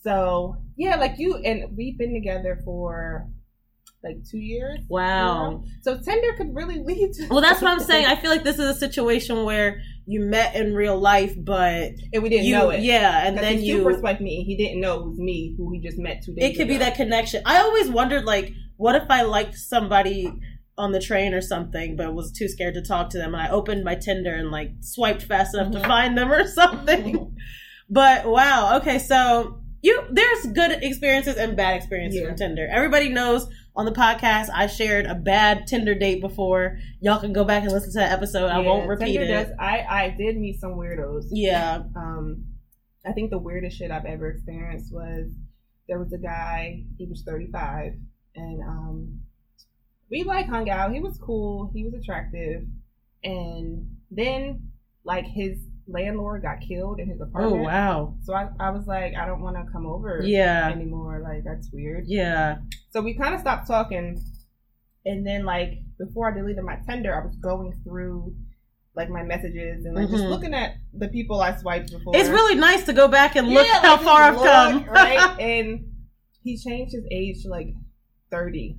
So 0.02 0.56
yeah, 0.76 0.96
like 0.96 1.14
you 1.18 1.36
and 1.36 1.76
we've 1.76 1.98
been 1.98 2.14
together 2.14 2.60
for 2.64 3.26
like 4.04 4.18
two 4.30 4.38
years. 4.38 4.80
wow. 4.88 5.44
you 5.44 5.56
know? 5.56 5.64
So 5.82 5.98
Tinder 5.98 6.34
could 6.36 6.54
really 6.54 6.78
lead 6.78 7.14
to. 7.14 7.28
Well, 7.28 7.40
that's 7.40 7.62
what 7.62 7.72
I'm 7.72 7.80
saying. 7.84 8.06
I 8.06 8.16
feel 8.16 8.30
like 8.30 8.44
this 8.44 8.58
is 8.58 8.68
a 8.68 8.74
situation 8.74 9.44
where 9.44 9.80
you 10.06 10.20
met 10.20 10.54
in 10.54 10.74
real 10.74 10.98
life, 10.98 11.34
but 11.36 11.92
and 12.12 12.22
we 12.22 12.28
didn't 12.28 12.44
you, 12.44 12.54
know 12.54 12.70
it. 12.70 12.82
yeah, 12.82 13.26
and 13.26 13.36
then 13.38 13.58
he 13.58 13.66
you, 13.66 13.78
super 13.78 13.98
swiped 13.98 14.20
me. 14.20 14.44
He 14.44 14.56
didn't 14.56 14.80
know 14.80 15.00
it 15.00 15.08
was 15.08 15.18
me 15.18 15.54
who 15.56 15.72
he 15.72 15.80
just 15.80 15.98
met 15.98 16.22
two 16.22 16.34
days. 16.34 16.50
it 16.50 16.56
could 16.56 16.68
be 16.68 16.76
that 16.76 16.94
connection. 16.94 17.42
I 17.46 17.58
always 17.58 17.88
wondered, 17.88 18.24
like, 18.24 18.52
what 18.76 18.94
if 18.94 19.04
I 19.08 19.22
liked 19.22 19.54
somebody 19.54 20.30
on 20.76 20.92
the 20.92 21.00
train 21.00 21.32
or 21.34 21.40
something, 21.40 21.96
but 21.96 22.14
was 22.14 22.32
too 22.32 22.48
scared 22.48 22.74
to 22.74 22.82
talk 22.82 23.10
to 23.10 23.18
them, 23.18 23.34
and 23.34 23.42
I 23.42 23.48
opened 23.50 23.84
my 23.84 23.94
Tinder 23.94 24.34
and 24.34 24.50
like 24.50 24.70
swiped 24.80 25.22
fast 25.22 25.54
enough 25.54 25.72
to 25.72 25.80
find 25.80 26.16
them 26.18 26.32
or 26.32 26.46
something. 26.46 27.36
but 27.90 28.26
wow, 28.26 28.76
okay, 28.78 28.98
so 28.98 29.60
you 29.82 30.02
there's 30.10 30.46
good 30.46 30.82
experiences 30.82 31.36
and 31.36 31.56
bad 31.56 31.76
experiences 31.76 32.20
Yeah. 32.20 32.28
from 32.28 32.36
Tinder. 32.36 32.68
Everybody 32.70 33.08
knows 33.10 33.46
on 33.76 33.84
the 33.84 33.92
podcast 33.92 34.48
I 34.54 34.66
shared 34.66 35.06
a 35.06 35.14
bad 35.14 35.66
Tinder 35.66 35.94
date 35.94 36.20
before. 36.20 36.78
Y'all 37.00 37.20
can 37.20 37.32
go 37.32 37.44
back 37.44 37.62
and 37.64 37.72
listen 37.72 37.92
to 37.92 37.98
that 37.98 38.12
episode. 38.12 38.48
I 38.48 38.58
won't 38.60 38.88
repeat 38.88 39.16
Tinder 39.18 39.22
it. 39.24 39.44
Does, 39.48 39.52
I 39.60 39.78
I 39.88 40.14
did 40.18 40.36
meet 40.38 40.58
some 40.60 40.72
weirdos. 40.72 41.24
Yeah. 41.30 41.82
Um, 41.94 42.46
I 43.06 43.12
think 43.12 43.30
the 43.30 43.38
weirdest 43.38 43.76
shit 43.78 43.90
I've 43.90 44.06
ever 44.06 44.30
experienced 44.30 44.92
was 44.92 45.30
there 45.86 45.98
was 45.98 46.12
a 46.14 46.18
guy. 46.18 46.84
He 46.96 47.06
was 47.06 47.22
35, 47.26 47.92
and 48.34 48.62
um, 48.62 49.20
we 50.10 50.22
like 50.22 50.46
hung 50.48 50.68
out. 50.70 50.92
He 50.92 51.00
was 51.00 51.18
cool. 51.18 51.70
He 51.74 51.84
was 51.84 51.94
attractive, 51.94 52.64
and 53.22 53.88
then 54.10 54.70
like 55.04 55.26
his 55.26 55.58
landlord 55.86 56.42
got 56.42 56.60
killed 56.66 56.98
in 57.00 57.08
his 57.08 57.20
apartment. 57.20 57.62
Oh 57.62 57.64
wow. 57.64 58.14
So 58.22 58.32
I, 58.34 58.48
I 58.58 58.70
was 58.70 58.86
like, 58.86 59.14
I 59.16 59.26
don't 59.26 59.42
want 59.42 59.56
to 59.56 59.70
come 59.70 59.86
over 59.86 60.22
Yeah. 60.24 60.70
anymore. 60.70 61.20
Like 61.22 61.44
that's 61.44 61.70
weird. 61.72 62.04
Yeah. 62.06 62.56
So 62.90 63.00
we 63.02 63.14
kind 63.14 63.34
of 63.34 63.40
stopped 63.40 63.66
talking, 63.66 64.22
and 65.04 65.26
then 65.26 65.44
like 65.44 65.78
before 65.98 66.30
I 66.30 66.34
deleted 66.34 66.64
my 66.64 66.76
Tinder, 66.88 67.18
I 67.20 67.24
was 67.24 67.36
going 67.36 67.72
through 67.84 68.34
like 68.96 69.10
my 69.10 69.22
messages 69.24 69.84
and 69.84 69.94
like 69.96 70.08
just 70.08 70.22
Mhm. 70.24 70.30
looking 70.30 70.54
at 70.54 70.76
the 70.92 71.08
people 71.08 71.40
I 71.40 71.56
swiped 71.56 71.90
before. 71.90 72.16
It's 72.16 72.28
really 72.28 72.54
nice 72.54 72.84
to 72.84 72.92
go 72.92 73.08
back 73.08 73.34
and 73.34 73.48
look 73.48 73.66
Yeah, 73.66 73.80
how 73.80 73.96
like, 73.96 74.04
far 74.04 74.22
I've 74.22 74.34
just 74.34 74.44
come. 74.44 74.84
right? 74.94 75.36
And 75.40 75.90
he 76.44 76.56
changed 76.56 76.92
his 76.94 77.04
age 77.10 77.42
to 77.42 77.48
like 77.48 77.74
thirty 78.30 78.76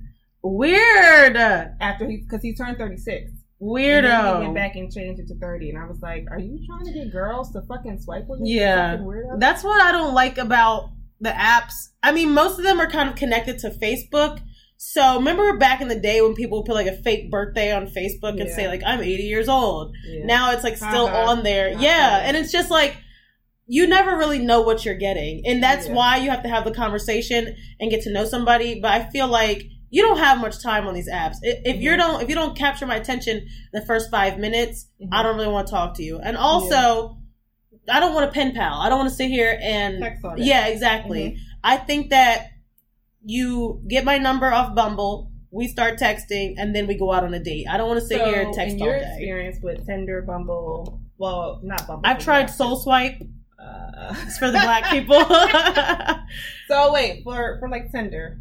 Weird. 0.54 1.36
after 1.36 2.08
he 2.08 2.18
because 2.18 2.42
he 2.42 2.54
turned 2.54 2.78
thirty 2.78 2.96
six. 2.96 3.30
And 3.58 3.70
then 3.74 4.04
he 4.04 4.10
Weirdo. 4.10 4.40
went 4.40 4.54
back 4.54 4.76
and 4.76 4.92
changed 4.92 5.18
it 5.20 5.28
to 5.28 5.38
thirty, 5.38 5.70
and 5.70 5.78
I 5.78 5.86
was 5.86 5.98
like, 6.02 6.24
"Are 6.30 6.38
you 6.38 6.58
trying 6.66 6.84
to 6.86 6.92
get 6.92 7.10
girls 7.10 7.52
to 7.52 7.62
fucking 7.62 8.00
swipe 8.02 8.26
with 8.28 8.40
you? 8.44 8.60
Yeah. 8.60 8.92
Fucking 8.92 9.06
weirdo." 9.06 9.40
That's 9.40 9.64
what 9.64 9.80
I 9.80 9.92
don't 9.92 10.12
like 10.14 10.36
about 10.38 10.90
the 11.20 11.30
apps. 11.30 11.72
I 12.02 12.12
mean, 12.12 12.32
most 12.34 12.58
of 12.58 12.64
them 12.64 12.78
are 12.80 12.90
kind 12.90 13.08
of 13.08 13.16
connected 13.16 13.58
to 13.60 13.70
Facebook. 13.70 14.40
So 14.76 15.16
remember 15.16 15.56
back 15.56 15.80
in 15.80 15.88
the 15.88 15.98
day 15.98 16.20
when 16.20 16.34
people 16.34 16.62
put 16.64 16.74
like 16.74 16.86
a 16.86 17.00
fake 17.02 17.30
birthday 17.30 17.72
on 17.72 17.86
Facebook 17.86 18.38
and 18.38 18.48
Yeah. 18.50 18.54
say 18.56 18.68
like 18.68 18.82
I'm 18.84 19.00
80 19.00 19.22
years 19.22 19.48
old. 19.48 19.94
Yeah. 20.06 20.26
Now 20.26 20.52
it's 20.52 20.62
like 20.62 20.76
still 20.76 21.06
Uh-huh. 21.06 21.30
on 21.30 21.42
there. 21.42 21.70
Uh-huh. 21.70 21.78
Yeah, 21.82 22.20
and 22.24 22.36
it's 22.36 22.52
just 22.52 22.70
like 22.70 22.94
you 23.66 23.86
never 23.86 24.16
really 24.18 24.38
know 24.38 24.60
what 24.60 24.84
you're 24.84 24.94
getting. 24.94 25.42
And 25.46 25.62
that's 25.62 25.86
Yeah. 25.88 25.94
why 25.94 26.16
you 26.18 26.28
have 26.30 26.42
to 26.42 26.48
have 26.50 26.64
the 26.64 26.70
conversation 26.74 27.56
and 27.80 27.90
get 27.90 28.02
to 28.02 28.12
know 28.12 28.26
somebody, 28.26 28.78
but 28.80 28.90
I 28.92 29.04
feel 29.10 29.26
like 29.28 29.64
you 29.96 30.02
don't 30.02 30.18
have 30.18 30.38
much 30.46 30.56
time 30.62 30.86
on 30.86 30.94
these 30.94 31.08
apps. 31.08 31.36
If 31.42 31.80
you 31.84 31.92
Mhm. 31.92 31.98
don't 32.02 32.22
if 32.22 32.28
you 32.28 32.34
don't 32.34 32.54
capture 32.64 32.86
my 32.86 32.96
attention 32.96 33.34
the 33.72 33.82
first 33.90 34.10
5 34.10 34.38
minutes, 34.38 34.76
Mhm. 35.00 35.08
I 35.12 35.22
don't 35.22 35.36
really 35.36 35.52
want 35.56 35.66
to 35.68 35.72
talk 35.72 35.94
to 35.98 36.02
you. 36.02 36.18
And 36.26 36.36
also 36.36 37.16
I 37.88 38.00
don't 38.00 38.14
want 38.14 38.28
a 38.28 38.32
pen 38.32 38.52
pal. 38.52 38.74
I 38.80 38.88
don't 38.88 38.98
want 38.98 39.10
to 39.10 39.16
sit 39.16 39.30
here 39.30 39.58
and 39.62 39.92
all 40.24 40.34
yeah, 40.38 40.66
exactly. 40.66 41.38
I 41.64 41.76
think 41.88 42.10
that 42.10 42.48
you 43.24 43.82
get 43.88 44.04
my 44.04 44.18
number 44.18 44.48
off 44.52 44.74
Bumble, 44.74 45.30
we 45.50 45.66
start 45.68 45.98
texting, 45.98 46.54
and 46.58 46.74
then 46.74 46.86
we 46.86 46.94
go 46.98 47.12
out 47.12 47.24
on 47.24 47.32
a 47.32 47.40
date. 47.40 47.66
I 47.70 47.76
don't 47.78 47.88
want 47.88 48.00
to 48.00 48.06
sit 48.06 48.18
so, 48.18 48.24
here 48.30 48.42
and 48.42 48.52
text 48.52 48.74
in 48.76 48.82
all 48.82 48.88
your 48.88 48.98
day. 48.98 49.12
experience 49.14 49.58
with 49.62 49.86
Tinder, 49.86 50.20
Bumble, 50.22 51.00
well, 51.18 51.60
not 51.62 51.86
Bumble. 51.86 52.02
I've 52.04 52.18
tried. 52.18 52.50
Soul 52.50 52.76
Swipe. 52.76 53.18
Uh, 53.58 54.14
It's 54.26 54.38
for 54.38 54.50
the 54.50 54.60
black 54.68 54.84
people. 54.90 55.20
so 56.68 56.92
wait 56.92 57.22
for 57.24 57.58
for 57.60 57.68
like 57.68 57.90
Tinder. 57.90 58.40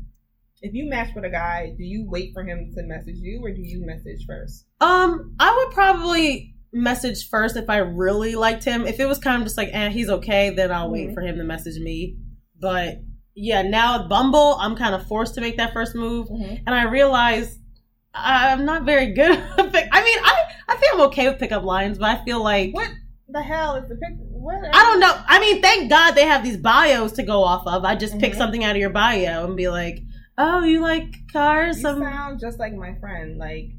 If 0.61 0.73
you 0.73 0.89
match 0.89 1.09
with 1.13 1.25
a 1.25 1.29
guy, 1.29 1.73
do 1.77 1.83
you 1.83 2.05
wait 2.09 2.31
for 2.33 2.43
him 2.43 2.71
to 2.75 2.83
message 2.83 3.17
you, 3.17 3.39
or 3.43 3.51
do 3.51 3.61
you 3.61 3.85
message 3.85 4.25
first? 4.25 4.65
um, 4.81 5.35
I 5.39 5.55
would 5.65 5.73
probably 5.73 6.53
message 6.73 7.29
first 7.29 7.55
if 7.55 7.69
I 7.69 7.77
really 7.77 8.35
liked 8.35 8.63
him. 8.63 8.85
If 8.85 8.99
it 8.99 9.05
was 9.07 9.17
kind 9.19 9.41
of 9.41 9.45
just 9.45 9.57
like, 9.57 9.69
eh, 9.71 9.89
he's 9.89 10.09
okay, 10.09 10.49
then 10.49 10.71
I'll 10.71 10.91
wait 10.91 11.09
Mhm. 11.09 11.13
for 11.13 11.21
him 11.21 11.37
to 11.37 11.43
message 11.43 11.81
me. 11.81 12.17
But 12.59 12.99
yeah, 13.33 13.61
now 13.61 14.01
at 14.01 14.09
Bumble, 14.09 14.57
I'm 14.59 14.75
kind 14.75 14.95
of 14.95 15.05
forced 15.07 15.35
to 15.35 15.41
make 15.41 15.57
that 15.57 15.73
first 15.73 15.95
move. 15.95 16.27
and 16.29 16.69
I 16.75 16.83
realize 16.83 17.59
I'm 18.13 18.65
not 18.65 18.83
very 18.83 19.13
good. 19.13 19.31
at 19.57 19.71
pick- 19.73 19.89
I 19.91 20.03
mean, 20.03 20.19
I 20.23 20.35
I 20.67 20.75
think 20.77 20.93
I'm 20.93 21.01
okay 21.01 21.29
with 21.29 21.37
pickup 21.39 21.63
lines, 21.63 21.97
but 21.99 22.09
I 22.09 22.23
feel 22.25 22.41
like 22.43 22.73
What 22.73 22.89
the 23.29 23.41
hell 23.41 23.75
is 23.75 23.87
the 23.89 23.95
pick? 23.95 24.15
What? 24.19 24.55
I 24.73 24.83
don't 24.83 24.99
know. 24.99 25.13
I 25.27 25.39
mean, 25.39 25.61
thank 25.61 25.89
God 25.89 26.11
they 26.11 26.25
have 26.25 26.43
these 26.43 26.57
bios 26.57 27.13
to 27.13 27.23
go 27.23 27.43
off 27.43 27.65
of. 27.67 27.83
I 27.85 27.95
just 27.95 28.17
pick 28.19 28.33
Mhm. 28.33 28.37
something 28.37 28.63
out 28.63 28.71
of 28.71 28.77
your 28.77 28.89
bio 28.89 29.45
and 29.45 29.55
be 29.55 29.67
like, 29.69 29.99
"Oh, 30.37 30.63
you 30.63 30.81
like 30.81 31.13
cars?" 31.31 31.77
You 31.77 31.81
Some 31.83 31.99
sound 32.01 32.39
just 32.39 32.59
like 32.59 32.73
my 32.73 32.95
friend. 32.99 33.37
Like 33.37 33.69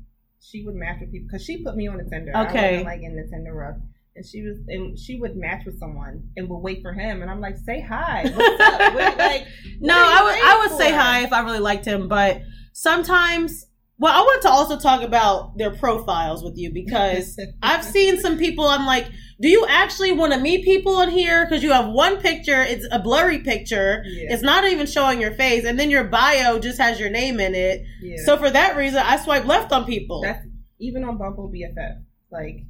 she 0.40 0.64
would 0.64 0.74
match 0.74 0.98
with 1.00 1.12
people 1.12 1.28
because 1.30 1.44
she 1.44 1.62
put 1.62 1.76
me 1.76 1.88
on 1.88 1.96
the 1.98 2.04
Tinder. 2.04 2.32
Okay. 2.36 2.84
Like 2.84 3.00
in 3.02 3.16
the 3.16 3.26
Tinder 3.30 3.54
rough. 3.54 3.76
And 4.14 4.24
she 4.24 4.40
was, 4.42 4.56
and 4.68 4.98
she 4.98 5.18
would 5.20 5.36
match 5.36 5.66
with 5.66 5.78
someone 5.78 6.30
and 6.38 6.48
would 6.48 6.60
wait 6.60 6.80
for 6.80 6.94
him. 6.94 7.20
And 7.20 7.30
I'm 7.30 7.40
like, 7.40 7.56
say 7.58 7.82
hi. 7.82 8.22
What's 8.22 8.60
up? 8.62 8.94
What- 8.94 9.18
like, 9.18 9.46
no, 9.80 9.94
I 9.94 10.22
would 10.22 10.34
I 10.42 10.66
would 10.66 10.78
say 10.78 10.90
hi 10.90 11.22
if 11.22 11.32
I 11.34 11.40
really 11.42 11.58
liked 11.58 11.84
him, 11.84 12.08
but 12.08 12.40
sometimes. 12.72 13.66
Well, 13.98 14.12
I 14.12 14.20
wanted 14.20 14.42
to 14.42 14.50
also 14.50 14.78
talk 14.78 15.02
about 15.02 15.56
their 15.56 15.70
profiles 15.70 16.44
with 16.44 16.58
you 16.58 16.70
because 16.72 17.38
I've 17.62 17.84
seen 17.84 18.20
some 18.20 18.36
people. 18.36 18.66
I'm 18.66 18.84
like, 18.84 19.06
do 19.40 19.48
you 19.48 19.66
actually 19.68 20.12
want 20.12 20.32
to 20.34 20.38
meet 20.38 20.64
people 20.64 20.96
on 20.96 21.10
here? 21.10 21.44
Because 21.46 21.62
you 21.62 21.72
have 21.72 21.88
one 21.88 22.18
picture, 22.18 22.62
it's 22.62 22.86
a 22.90 22.98
blurry 22.98 23.38
picture. 23.38 24.02
Yeah. 24.06 24.34
It's 24.34 24.42
not 24.42 24.64
even 24.64 24.86
showing 24.86 25.20
your 25.20 25.32
face, 25.32 25.64
and 25.64 25.78
then 25.78 25.90
your 25.90 26.04
bio 26.04 26.58
just 26.58 26.78
has 26.78 27.00
your 27.00 27.10
name 27.10 27.40
in 27.40 27.54
it. 27.54 27.84
yeah. 28.02 28.16
So 28.24 28.36
for 28.36 28.50
that 28.50 28.76
reason, 28.76 28.98
I 28.98 29.16
swipe 29.16 29.46
left 29.46 29.72
on 29.72 29.84
people. 29.84 30.22
That's 30.22 30.46
even 30.78 31.04
on 31.04 31.16
Bumble 31.16 31.50
BFF. 31.50 32.02
Like 32.30 32.64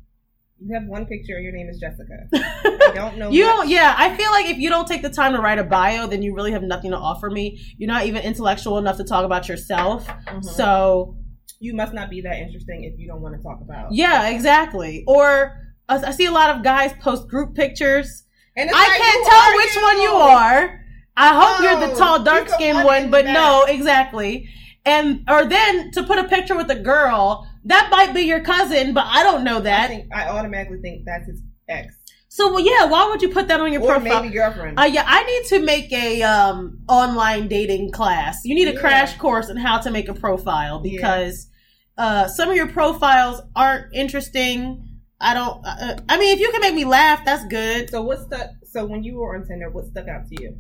you 0.59 0.75
have 0.75 0.85
one 0.89 1.05
picture, 1.07 1.39
your 1.39 1.53
name 1.53 1.69
is 1.69 1.79
Jessica. 1.79 2.15
I 2.35 2.93
don't 2.95 3.19
know. 3.19 3.31
you 3.31 3.45
much. 3.45 3.55
don't. 3.57 3.69
Yeah, 3.69 3.95
I 3.97 4.17
feel 4.17 4.31
like 4.31 4.47
if 4.47 4.57
you 4.59 4.69
don't 4.71 4.89
take 4.89 5.03
the 5.03 5.11
time 5.11 5.33
to 5.35 5.39
write 5.41 5.59
a 5.59 5.65
bio, 5.65 6.07
then 6.07 6.23
you 6.23 6.35
really 6.35 6.53
have 6.53 6.63
nothing 6.63 6.93
to 6.93 6.97
offer 6.97 7.29
me. 7.31 7.61
You're 7.79 7.89
not 7.89 8.07
even 8.07 8.23
intellectual 8.23 8.79
enough 8.79 8.97
to 8.97 9.05
talk 9.05 9.25
about 9.25 9.49
yourself. 9.49 10.07
Mhm. 10.09 10.43
So 10.45 11.17
you 11.61 11.75
must 11.75 11.93
not 11.93 12.09
be 12.11 12.21
that 12.23 12.37
interesting 12.39 12.85
if 12.85 12.99
you 12.99 13.07
don't 13.07 13.21
want 13.23 13.37
to 13.37 13.43
talk 13.43 13.61
about. 13.61 13.93
yeah, 13.93 14.29
exactly. 14.29 15.05
Or 15.07 15.57
I 15.89 15.97
I 15.99 16.11
see 16.13 16.25
a 16.27 16.33
lot 16.33 16.51
of 16.57 16.63
guys 16.63 16.93
post 17.01 17.29
group 17.29 17.55
pictures. 17.55 18.25
and 18.57 18.71
it's 18.71 18.79
I 18.79 18.89
like, 18.89 18.97
can't 19.01 19.27
tell 19.27 19.57
which 19.57 19.75
you? 19.77 19.83
one 19.83 20.01
you 20.01 20.11
are. 20.11 20.81
I 21.19 21.29
hope 21.41 21.63
you're 21.63 21.89
the 21.89 21.95
tall, 21.95 22.23
dark 22.23 22.49
skinned 22.49 22.85
one 22.85 23.11
but 23.11 23.25
the 23.27 23.33
no, 23.33 23.65
exactly. 23.69 24.49
And 24.85 25.23
or 25.29 25.45
then 25.47 25.91
to 25.93 26.03
put 26.05 26.19
a 26.19 26.25
picture 26.25 26.57
with 26.57 26.71
a 26.71 26.75
girl, 26.93 27.47
that 27.67 27.89
might 27.91 28.15
be 28.15 28.23
your 28.23 28.41
cousin, 28.41 28.95
but 28.95 29.05
I 29.07 29.23
don't 29.23 29.45
know 29.45 29.59
I 29.59 29.61
that. 29.61 29.89
think 29.89 30.15
I 30.15 30.29
automatically 30.29 30.81
think 30.81 31.05
that's 31.05 31.27
his 31.27 31.41
ex. 31.69 31.95
So 32.29 32.53
well, 32.53 32.61
yeah, 32.61 32.85
why 32.85 33.09
would 33.09 33.23
you 33.23 33.31
put 33.31 33.49
that 33.49 33.61
on 33.61 33.73
your 33.73 33.83
or 33.83 33.95
profile? 33.95 34.23
maybe 34.23 34.35
girlfriend. 34.35 34.79
Uh, 34.79 34.85
yeah, 34.85 35.05
I 35.07 35.25
need 35.25 35.45
to 35.49 35.65
make 35.65 35.91
a 35.93 36.23
um, 36.23 36.81
online 36.89 37.49
dating 37.49 37.93
class. 37.93 38.41
You 38.45 38.55
need 38.55 38.69
a 38.69 38.75
Yeah. 38.75 38.81
crash 38.81 39.17
course 39.17 39.49
on 39.49 39.57
how 39.57 39.79
to 39.79 39.91
make 39.91 40.09
a 40.09 40.15
profile 40.15 40.83
Yeah. 40.85 40.97
because 40.97 41.49
uh, 41.97 42.29
some 42.29 42.51
of 42.51 42.57
your 42.57 42.67
profiles 42.69 43.41
aren't 43.55 43.95
interesting. 43.95 44.83
I 45.19 45.33
don't. 45.33 45.65
Uh, 45.65 45.97
I 46.11 46.19
mean, 46.19 46.35
if 46.35 46.41
you 46.41 46.51
can 46.53 46.61
make 46.61 46.75
me 46.75 46.85
laugh, 46.85 47.25
that's 47.25 47.47
good. 47.47 47.89
so 47.91 48.03
what 48.03 48.21
stuck? 48.21 48.51
So 48.71 48.85
when 48.85 49.03
you 49.03 49.17
were 49.17 49.35
on 49.35 49.47
Tinder, 49.47 49.71
what 49.71 49.87
stuck 49.87 50.07
out 50.07 50.27
to 50.29 50.43
you? 50.43 50.59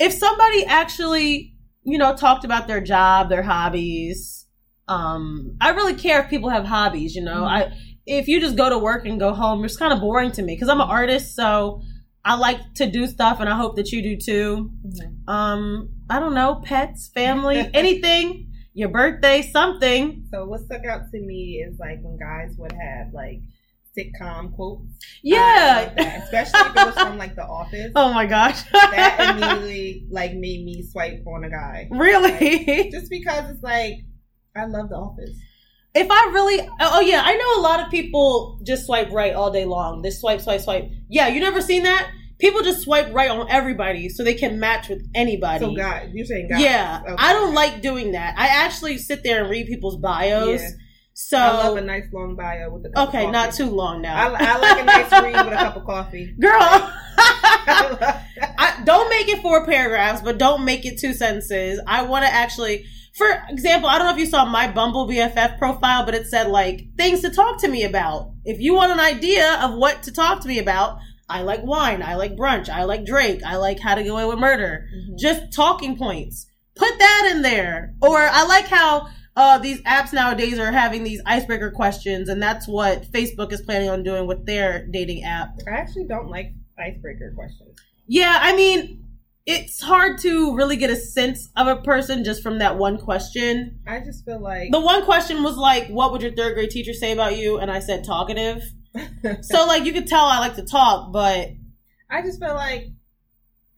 If 0.00 0.12
somebody 0.12 0.64
actually, 0.66 1.54
you 1.84 1.98
know, 1.98 2.16
talked 2.16 2.44
about 2.44 2.66
their 2.66 2.80
job, 2.80 3.28
their 3.28 3.42
hobbies, 3.44 4.41
um, 4.88 5.56
I 5.60 5.70
really 5.70 5.94
care 5.94 6.22
if 6.22 6.30
people 6.30 6.48
have 6.50 6.64
hobbies. 6.64 7.14
You 7.14 7.22
know, 7.22 7.42
Mhm. 7.42 7.48
I 7.48 7.72
if 8.06 8.26
you 8.28 8.40
just 8.40 8.56
go 8.56 8.68
to 8.68 8.78
work 8.78 9.06
and 9.06 9.18
go 9.20 9.32
home, 9.32 9.64
it's 9.64 9.76
kind 9.76 9.92
of 9.92 10.00
boring 10.00 10.32
to 10.32 10.42
me 10.42 10.54
because 10.54 10.68
I'm 10.68 10.80
an 10.80 10.88
artist, 10.88 11.36
so 11.36 11.80
I 12.24 12.34
like 12.36 12.60
to 12.74 12.86
do 12.90 13.06
stuff, 13.06 13.40
and 13.40 13.48
I 13.48 13.56
hope 13.56 13.76
that 13.76 13.90
you 13.92 14.02
do 14.02 14.16
too. 14.16 14.70
um 15.28 15.88
i 16.10 16.18
don't 16.18 16.34
know 16.34 16.56
pets 16.64 17.10
family 17.14 17.58
anything 17.74 18.48
your 18.74 18.88
birthday 18.88 19.40
something 19.40 20.26
So 20.32 20.44
what 20.46 20.60
stuck 20.62 20.84
out 20.84 21.02
to 21.12 21.20
me 21.20 21.62
is 21.66 21.78
like 21.78 21.98
when 22.02 22.16
guys 22.18 22.56
would 22.58 22.72
have 22.72 23.12
like 23.14 23.40
sitcom 23.96 24.54
quotes. 24.56 24.82
Yeah 25.22 25.90
especially 26.24 26.60
if 26.60 26.76
it 26.76 26.86
was 26.86 26.94
from 26.94 27.18
like 27.18 27.34
The 27.36 27.44
Office. 27.44 27.92
oh 27.96 28.12
my 28.12 28.26
gosh 28.26 28.62
That 28.72 29.36
immediately 29.36 30.06
like 30.10 30.32
made 30.34 30.64
me 30.64 30.82
swipe 30.82 31.22
on 31.26 31.44
a 31.44 31.50
guy. 31.50 31.88
really 31.90 32.90
Just 32.90 33.10
because 33.10 33.50
it's 33.50 33.62
like 33.62 33.94
I 34.54 34.64
love 34.66 34.88
The 34.90 34.96
Office. 34.96 35.30
if 35.94 36.06
i 36.10 36.30
really 36.32 36.60
oh, 36.60 36.90
oh 36.94 37.00
yeah 37.00 37.22
i 37.24 37.34
know 37.36 37.60
a 37.60 37.62
lot 37.62 37.80
of 37.80 37.90
people 37.90 38.58
just 38.64 38.86
swipe 38.86 39.10
right 39.10 39.34
all 39.34 39.50
day 39.50 39.64
long 39.64 40.02
they 40.02 40.10
swipe 40.10 40.40
swipe 40.40 40.60
swipe 40.60 40.90
yeah 41.08 41.28
you 41.28 41.40
never 41.40 41.60
seen 41.60 41.82
that 41.84 42.10
people 42.38 42.62
just 42.62 42.82
swipe 42.82 43.12
right 43.14 43.30
on 43.30 43.46
everybody 43.50 44.08
so 44.08 44.22
they 44.24 44.34
can 44.34 44.58
match 44.58 44.88
with 44.88 45.06
anybody 45.14 45.64
So 45.64 45.74
guys, 45.74 46.10
you're 46.14 46.24
saying 46.26 46.48
guys. 46.48 46.60
yeah 46.62 47.00
Okay. 47.04 47.14
i 47.18 47.32
don't 47.32 47.54
like 47.54 47.80
doing 47.82 48.12
that 48.12 48.34
i 48.38 48.46
actually 48.46 48.98
sit 48.98 49.22
there 49.22 49.42
and 49.42 49.50
read 49.50 49.66
people's 49.66 49.96
bios 49.96 50.60
Yeah. 50.62 50.68
so 51.14 51.36
I 51.38 51.52
love 51.68 51.76
a 51.76 51.80
nice 51.82 52.06
long 52.12 52.36
bio 52.36 52.70
with 52.70 52.86
a 52.86 52.90
cup 52.90 53.08
okay 53.08 53.30
not 53.30 53.52
too 53.54 53.66
long 53.70 54.00
now 54.02 54.16
I, 54.16 54.36
I 54.38 54.58
like 54.58 54.80
a 54.82 54.84
nice 54.84 55.10
read 55.12 55.44
with 55.46 55.54
a 55.54 55.56
cup 55.56 55.76
of 55.76 55.84
coffee. 55.84 56.34
girl 56.40 56.52
I 56.58 57.86
love 57.90 58.00
that. 58.00 58.26
I, 58.58 58.82
don't 58.84 59.08
make 59.10 59.28
it 59.28 59.40
four 59.42 59.64
paragraphs, 59.66 60.22
but 60.22 60.38
don't 60.38 60.64
make 60.64 60.84
it 60.86 60.98
two 60.98 61.12
sentences. 61.12 61.80
I 61.86 62.02
want 62.02 62.24
to 62.24 62.32
actually, 62.32 62.86
for 63.14 63.26
example, 63.50 63.88
I 63.88 63.98
don't 63.98 64.06
know 64.06 64.14
if 64.14 64.18
you 64.18 64.26
saw 64.26 64.44
my 64.44 64.70
Bumble 64.70 65.06
BFF 65.06 65.58
profile, 65.58 66.04
but 66.04 66.14
it 66.14 66.26
said 66.26 66.48
like 66.48 66.86
things 66.96 67.20
to 67.22 67.30
talk 67.30 67.60
to 67.60 67.68
me 67.68 67.84
about. 67.84 68.30
If 68.44 68.60
you 68.60 68.74
want 68.74 68.92
an 68.92 69.00
idea 69.00 69.58
of 69.62 69.74
what 69.74 70.02
to 70.04 70.12
talk 70.12 70.40
to 70.40 70.48
me 70.48 70.58
about, 70.58 70.98
I 71.28 71.42
like 71.42 71.62
wine, 71.62 72.02
I 72.02 72.14
like 72.16 72.36
brunch, 72.36 72.68
I 72.68 72.84
like 72.84 73.04
Drake, 73.04 73.42
I 73.44 73.56
like 73.56 73.78
how 73.80 73.94
to 73.94 74.02
get 74.02 74.10
away 74.10 74.24
with 74.26 74.38
murder. 74.38 74.86
Mhm. 74.94 75.18
Just 75.18 75.52
talking 75.52 75.96
points. 75.96 76.46
Put 76.74 76.98
that 76.98 77.32
in 77.34 77.42
there. 77.42 77.94
Or 78.02 78.18
I 78.18 78.44
like 78.44 78.66
how 78.66 79.08
uh, 79.36 79.56
these 79.58 79.80
apps 79.82 80.12
nowadays 80.12 80.58
are 80.58 80.72
having 80.72 81.04
these 81.04 81.22
icebreaker 81.24 81.70
questions, 81.70 82.28
and 82.28 82.42
that's 82.42 82.68
what 82.68 83.10
Facebook 83.12 83.50
is 83.52 83.62
planning 83.62 83.88
on 83.88 84.02
doing 84.02 84.26
with 84.26 84.44
their 84.44 84.86
dating 84.90 85.24
app. 85.24 85.58
I 85.66 85.70
actually 85.70 86.04
don't 86.04 86.28
like 86.28 86.52
icebreaker 86.78 87.32
questions. 87.34 87.78
Yeah, 88.06 88.38
I 88.40 88.54
mean, 88.54 89.01
it's 89.46 89.82
hard 89.82 90.18
to 90.20 90.54
really 90.56 90.76
get 90.76 90.90
a 90.90 90.96
sense 90.96 91.48
of 91.56 91.66
a 91.66 91.76
person 91.82 92.22
just 92.24 92.42
from 92.42 92.58
that 92.60 92.78
one 92.78 92.98
question. 92.98 93.80
I 93.86 94.00
just 94.00 94.24
feel 94.24 94.40
like 94.40 94.70
The 94.70 94.80
one 94.80 95.04
question 95.04 95.42
was 95.42 95.56
like, 95.56 95.88
"What 95.88 96.12
would 96.12 96.22
your 96.22 96.32
third 96.32 96.54
grade 96.54 96.70
teacher 96.70 96.92
say 96.92 97.12
about 97.12 97.36
you?" 97.36 97.58
And 97.58 97.70
I 97.70 97.80
said 97.80 98.04
talkative. 98.04 98.62
So 99.42 99.64
like 99.66 99.84
you 99.84 99.92
could 99.92 100.06
tell 100.06 100.24
I 100.26 100.38
like 100.38 100.56
to 100.56 100.64
talk, 100.64 101.12
but 101.12 101.48
I 102.10 102.20
just 102.22 102.38
feel 102.40 102.54
like, 102.54 102.88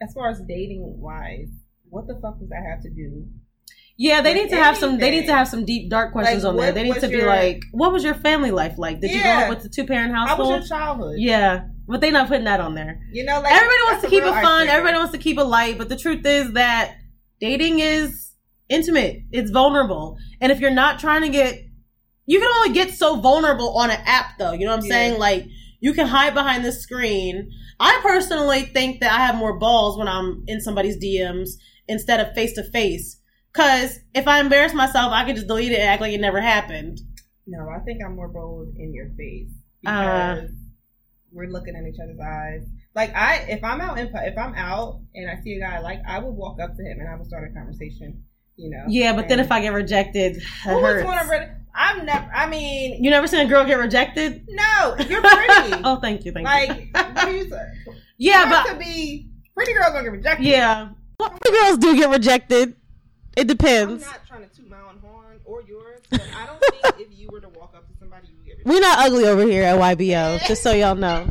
as 0.02 0.12
far 0.12 0.28
as 0.28 0.40
dating 0.40 1.00
wise, 1.00 1.48
what 1.88 2.06
the 2.08 2.14
fuck 2.20 2.40
does 2.40 2.48
that 2.48 2.62
have 2.68 2.82
to 2.82 2.90
do? 2.90 3.26
yeah, 3.96 4.20
they 4.22 4.34
need 4.34 4.50
to 4.50 4.56
have 4.56 4.76
some. 4.76 4.98
They 4.98 5.12
need 5.12 5.26
to 5.26 5.32
have 5.32 5.46
some 5.46 5.64
deep 5.64 5.88
dark 5.88 6.10
questions 6.12 6.42
Like, 6.42 6.50
on 6.50 6.56
there. 6.56 6.72
They 6.72 6.82
need 6.82 6.96
to 7.00 7.06
be 7.08 7.18
your- 7.18 7.28
like, 7.28 7.62
"What 7.70 7.92
was 7.92 8.02
your 8.02 8.14
family 8.14 8.50
life 8.50 8.76
like? 8.76 9.00
Did 9.00 9.12
you 9.12 9.22
grow 9.22 9.30
up 9.30 9.48
with 9.50 9.64
a 9.64 9.68
two 9.68 9.84
parent 9.86 10.12
household? 10.12 10.48
How 10.50 10.56
was 10.58 10.68
your 10.68 10.78
childhood? 10.78 11.14
yeah, 11.20 11.68
but 11.86 12.00
they're 12.00 12.12
not 12.12 12.28
putting 12.28 12.44
that 12.44 12.60
on 12.60 12.74
there. 12.74 13.00
You 13.12 13.24
know, 13.24 13.40
like 13.40 13.52
everybody 13.52 13.80
wants 13.86 14.02
to 14.04 14.10
keep 14.10 14.22
it 14.22 14.32
fun. 14.42 14.68
Everybody 14.68 14.96
wants 14.96 15.12
to 15.12 15.18
keep 15.18 15.38
it 15.38 15.44
light. 15.44 15.78
But 15.78 15.88
the 15.88 15.96
truth 15.96 16.24
is 16.24 16.52
that 16.52 16.96
dating 17.40 17.80
is 17.80 18.32
intimate. 18.68 19.22
It's 19.32 19.50
vulnerable. 19.50 20.16
And 20.40 20.50
if 20.50 20.60
you're 20.60 20.70
not 20.70 20.98
trying 20.98 21.22
to 21.22 21.28
get, 21.28 21.60
you 22.26 22.40
can 22.40 22.50
only 22.56 22.72
get 22.72 22.94
so 22.94 23.16
vulnerable 23.20 23.76
on 23.76 23.90
an 23.90 24.00
app, 24.06 24.38
though. 24.38 24.52
You 24.52 24.64
know 24.66 24.72
what 24.74 24.80
I'm 24.84 24.86
Yeah. 24.86 24.94
saying? 24.94 25.18
Like 25.18 25.46
you 25.80 25.92
can 25.92 26.06
hide 26.06 26.34
behind 26.34 26.64
the 26.64 26.72
screen. 26.72 27.50
I 27.78 28.00
personally 28.02 28.62
think 28.62 29.00
that 29.00 29.12
I 29.12 29.24
have 29.26 29.34
more 29.36 29.58
balls 29.58 29.98
when 29.98 30.08
I'm 30.08 30.44
in 30.46 30.60
somebody's 30.60 30.96
DMs 30.96 31.50
instead 31.88 32.20
of 32.20 32.34
face 32.34 32.54
to 32.54 32.62
face. 32.62 33.20
Cause 33.52 33.98
if 34.14 34.26
I 34.26 34.40
embarrass 34.40 34.72
myself, 34.74 35.12
I 35.12 35.24
can 35.24 35.34
just 35.36 35.46
delete 35.48 35.72
it 35.72 35.78
and 35.80 35.88
act 35.88 36.00
like 36.00 36.12
it 36.12 36.20
never 36.20 36.40
happened. 36.40 37.00
No, 37.46 37.68
I 37.68 37.78
think 37.80 38.00
I'm 38.04 38.16
more 38.16 38.28
bold 38.28 38.68
in 38.76 38.94
your 38.94 39.10
face 39.18 39.50
Uh. 39.86 40.42
We're 41.34 41.48
looking 41.48 41.74
in 41.74 41.86
each 41.86 41.98
other's 42.02 42.20
eyes. 42.20 42.62
Like 42.94 43.14
I, 43.14 43.44
if 43.48 43.62
I'm 43.64 43.80
out 43.80 43.98
in, 43.98 44.06
if 44.06 44.38
I'm 44.38 44.54
out 44.54 45.00
and 45.14 45.28
I 45.30 45.42
see 45.42 45.54
a 45.56 45.60
guy 45.60 45.76
I 45.76 45.80
like, 45.80 46.00
I 46.08 46.18
would 46.20 46.30
walk 46.30 46.60
up 46.60 46.76
to 46.76 46.82
him 46.82 47.00
and 47.00 47.08
I 47.08 47.16
would 47.16 47.26
start 47.26 47.50
a 47.50 47.52
conversation. 47.52 48.24
You 48.56 48.70
know. 48.70 48.84
Yeah, 48.88 49.14
but 49.16 49.28
then 49.28 49.40
if 49.40 49.50
I 49.50 49.60
get 49.60 49.72
rejected, 49.72 50.40
who 50.64 50.80
hurts. 50.80 51.04
one 51.04 51.18
of 51.18 51.28
re- 51.28 51.50
I've 51.74 52.04
never. 52.04 52.30
I 52.32 52.48
mean, 52.48 53.02
You 53.02 53.10
never 53.10 53.26
seen 53.26 53.40
a 53.44 53.48
girl 53.48 53.64
get 53.64 53.78
rejected? 53.78 54.46
no, 54.48 54.94
you're 55.08 55.20
pretty. 55.20 55.74
oh, 55.84 55.98
thank 56.00 56.24
you, 56.24 56.30
thank 56.30 56.46
like, 56.46 56.68
you. 56.70 57.24
do 57.24 57.30
you 57.32 57.50
say? 57.50 57.66
Yeah, 58.16 58.48
but 58.48 58.72
to 58.72 58.78
be 58.78 59.28
pretty 59.56 59.72
girls 59.74 59.92
don't 59.92 60.04
get 60.04 60.12
rejected. 60.12 60.46
yeah, 60.46 60.90
Pretty 61.18 61.58
girls 61.58 61.78
do 61.78 61.96
get 61.96 62.10
rejected. 62.10 62.76
It 63.36 63.48
depends. 63.48 64.04
I'm 64.04 64.10
not 64.10 64.26
trying 64.26 64.48
to 64.48 64.56
toot 64.56 64.70
my 64.70 64.80
own 64.80 64.98
horn 65.02 65.40
or 65.44 65.62
yours, 65.62 66.00
but 66.10 66.22
I 66.36 66.46
don't 66.46 66.60
think 66.60 67.00
if 67.10 67.18
you 67.18 67.28
were 67.32 67.40
to 67.40 67.48
walk 67.50 67.74
up 67.74 67.86
to 67.88 67.98
somebody, 67.98 68.28
you 68.28 68.34
would 68.36 68.44
get 68.46 68.58
rejected. 68.58 68.72
We're 68.72 68.80
not 68.80 68.98
ugly 69.06 69.24
over 69.24 69.42
here 69.42 69.64
at 69.64 69.78
YBO, 69.78 70.46
just 70.46 70.62
so 70.62 70.72
y'all 70.72 70.94
know. 70.94 71.30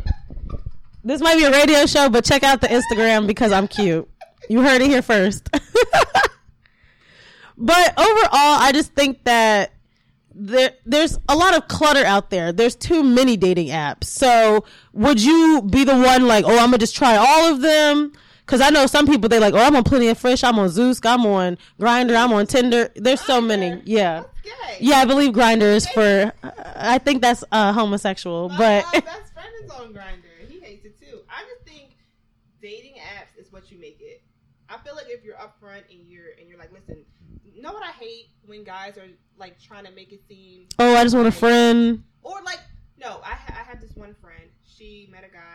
This 1.02 1.20
might 1.20 1.36
be 1.36 1.44
a 1.44 1.50
radio 1.50 1.86
show, 1.86 2.08
but 2.08 2.24
check 2.24 2.42
out 2.42 2.60
the 2.60 2.68
Instagram 2.68 3.26
because 3.26 3.52
I'm 3.52 3.68
cute. 3.68 4.08
You 4.48 4.62
heard 4.62 4.80
it 4.80 4.88
here 4.88 5.02
first. 5.02 5.50
but 7.56 7.98
overall, 7.98 8.28
I 8.32 8.70
just 8.72 8.92
think 8.94 9.24
that 9.24 9.72
there 10.34 10.72
there's 10.84 11.18
a 11.28 11.36
lot 11.36 11.56
of 11.56 11.68
clutter 11.68 12.04
out 12.04 12.30
there. 12.30 12.52
There's 12.52 12.74
too 12.74 13.02
many 13.02 13.36
dating 13.36 13.68
apps. 13.68 14.04
So 14.04 14.64
would 14.92 15.22
you 15.22 15.62
be 15.62 15.84
the 15.84 15.96
one 15.96 16.26
like, 16.26 16.44
oh, 16.44 16.58
I'm 16.58 16.66
gonna 16.66 16.78
just 16.78 16.96
try 16.96 17.16
all 17.16 17.52
of 17.52 17.60
them? 17.60 18.12
Because 18.44 18.60
I 18.60 18.68
know 18.70 18.86
some 18.86 19.06
people 19.06 19.28
they 19.28 19.38
like, 19.38 19.54
oh, 19.54 19.58
I'm 19.58 19.74
on 19.74 19.84
Plenty 19.84 20.08
of 20.08 20.18
Fish, 20.18 20.44
I'm 20.44 20.58
on 20.58 20.68
Zeus, 20.68 21.00
I'm 21.04 21.24
on 21.26 21.56
Grindr, 21.80 22.14
I'm 22.16 22.32
on 22.32 22.46
Tinder. 22.46 22.90
There's 22.94 23.20
so 23.20 23.40
many. 23.40 23.80
Yeah. 23.84 24.24
Yeah, 24.78 24.96
I 24.96 25.04
believe 25.06 25.32
Grindr 25.32 25.62
is 25.74 25.86
for. 25.88 26.32
I 26.76 26.98
think 26.98 27.22
that's 27.22 27.42
uh, 27.50 27.72
homosexual, 27.72 28.50
My 28.50 28.56
but 28.58 28.84
uh, 28.84 29.00
best 29.00 29.32
friend 29.32 29.48
is 29.62 29.70
on 29.70 29.94
Grindr. 29.94 30.48
He 30.48 30.60
hates 30.60 30.84
it 30.84 31.00
too. 31.00 31.20
I 31.28 31.42
just 31.44 31.64
think 31.66 31.96
dating 32.60 32.94
apps 32.96 33.40
is 33.40 33.50
what 33.52 33.70
you 33.70 33.78
make 33.80 33.98
it. 34.00 34.22
I 34.68 34.76
feel 34.78 34.94
like 34.94 35.06
if 35.08 35.24
you're 35.24 35.36
upfront 35.36 35.82
and 35.90 36.06
you're 36.08 36.32
and 36.38 36.48
you're 36.48 36.58
like, 36.58 36.72
listen, 36.72 37.04
you 37.44 37.62
know 37.62 37.72
what 37.72 37.82
I 37.84 37.92
hate 37.92 38.28
when 38.46 38.64
guys 38.64 38.98
are 38.98 39.06
like 39.38 39.58
trying 39.60 39.84
to 39.84 39.92
make 39.92 40.12
it 40.12 40.22
seem 40.28 40.66
oh, 40.78 40.94
I 40.96 41.02
just 41.04 41.14
want 41.14 41.28
a 41.28 41.32
friend. 41.32 42.02
or 42.22 42.42
like 42.44 42.60
no, 42.98 43.20
I 43.24 43.34
ha- 43.34 43.56
I 43.60 43.62
had 43.62 43.80
this 43.80 43.94
one 43.94 44.14
friend. 44.20 44.44
She 44.64 45.08
met 45.10 45.24
a 45.24 45.32
guy. 45.32 45.53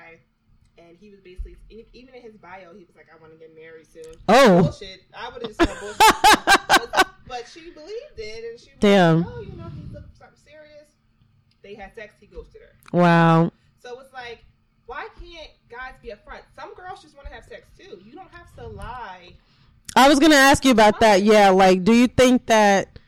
He 0.99 1.09
was 1.09 1.19
basically, 1.21 1.55
even 1.69 2.13
in 2.13 2.21
his 2.21 2.35
bio, 2.37 2.73
he 2.77 2.83
was 2.85 2.95
like, 2.95 3.07
"I 3.13 3.19
want 3.21 3.33
to 3.33 3.39
get 3.39 3.55
married 3.55 3.87
soon." 3.91 4.13
Oh, 4.27 4.63
Bullshit. 4.63 5.03
I 5.17 5.29
would 5.29 5.41
have 5.41 5.55
just 5.55 5.59
said 5.59 5.79
bullshit. 5.79 5.97
but, 6.67 7.07
but 7.27 7.43
she 7.51 7.71
believed 7.71 8.17
it, 8.17 8.43
and 8.51 8.59
she 8.59 8.69
was 8.71 8.79
Damn. 8.79 9.21
like, 9.21 9.27
"Oh, 9.33 9.41
you 9.41 9.51
know, 9.55 9.69
he's 9.75 9.91
looking 9.93 10.09
for 10.09 10.17
something 10.19 10.39
serious." 10.43 10.89
They 11.63 11.75
had 11.75 11.93
sex. 11.95 12.13
He 12.19 12.25
ghosted 12.27 12.61
her. 12.61 12.97
wow. 12.97 13.51
So 13.81 13.99
it's 14.01 14.11
like, 14.13 14.43
why 14.87 15.07
can't 15.21 15.49
guys 15.69 15.93
be 16.01 16.09
upfront? 16.09 16.41
Some 16.55 16.73
girls 16.75 17.01
just 17.01 17.15
want 17.15 17.27
to 17.29 17.33
have 17.33 17.45
sex 17.45 17.67
too. 17.77 18.01
You 18.05 18.13
don't 18.13 18.31
have 18.33 18.53
to 18.55 18.67
lie. 18.67 19.33
I 19.95 20.09
was 20.09 20.19
gonna 20.19 20.35
ask 20.35 20.65
you 20.65 20.71
about 20.71 20.99
that. 20.99 21.23
Yeah, 21.23 21.49
like, 21.49 21.83
do 21.83 21.93
you 21.93 22.07
think 22.07 22.45
that 22.47 22.99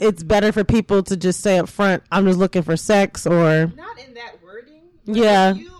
it's 0.00 0.22
better 0.22 0.50
for 0.50 0.64
people 0.64 1.02
to 1.04 1.16
just 1.16 1.40
say 1.40 1.58
up 1.58 1.68
front, 1.68 2.02
"I'm 2.10 2.24
just 2.26 2.38
looking 2.38 2.62
for 2.62 2.76
sex," 2.76 3.26
or 3.26 3.66
Not 3.76 3.98
in 3.98 4.14
that 4.14 4.42
wording. 4.42 4.82
Yeah. 5.06 5.54
you 5.54 5.68
are 5.68 5.70
like 5.72 5.79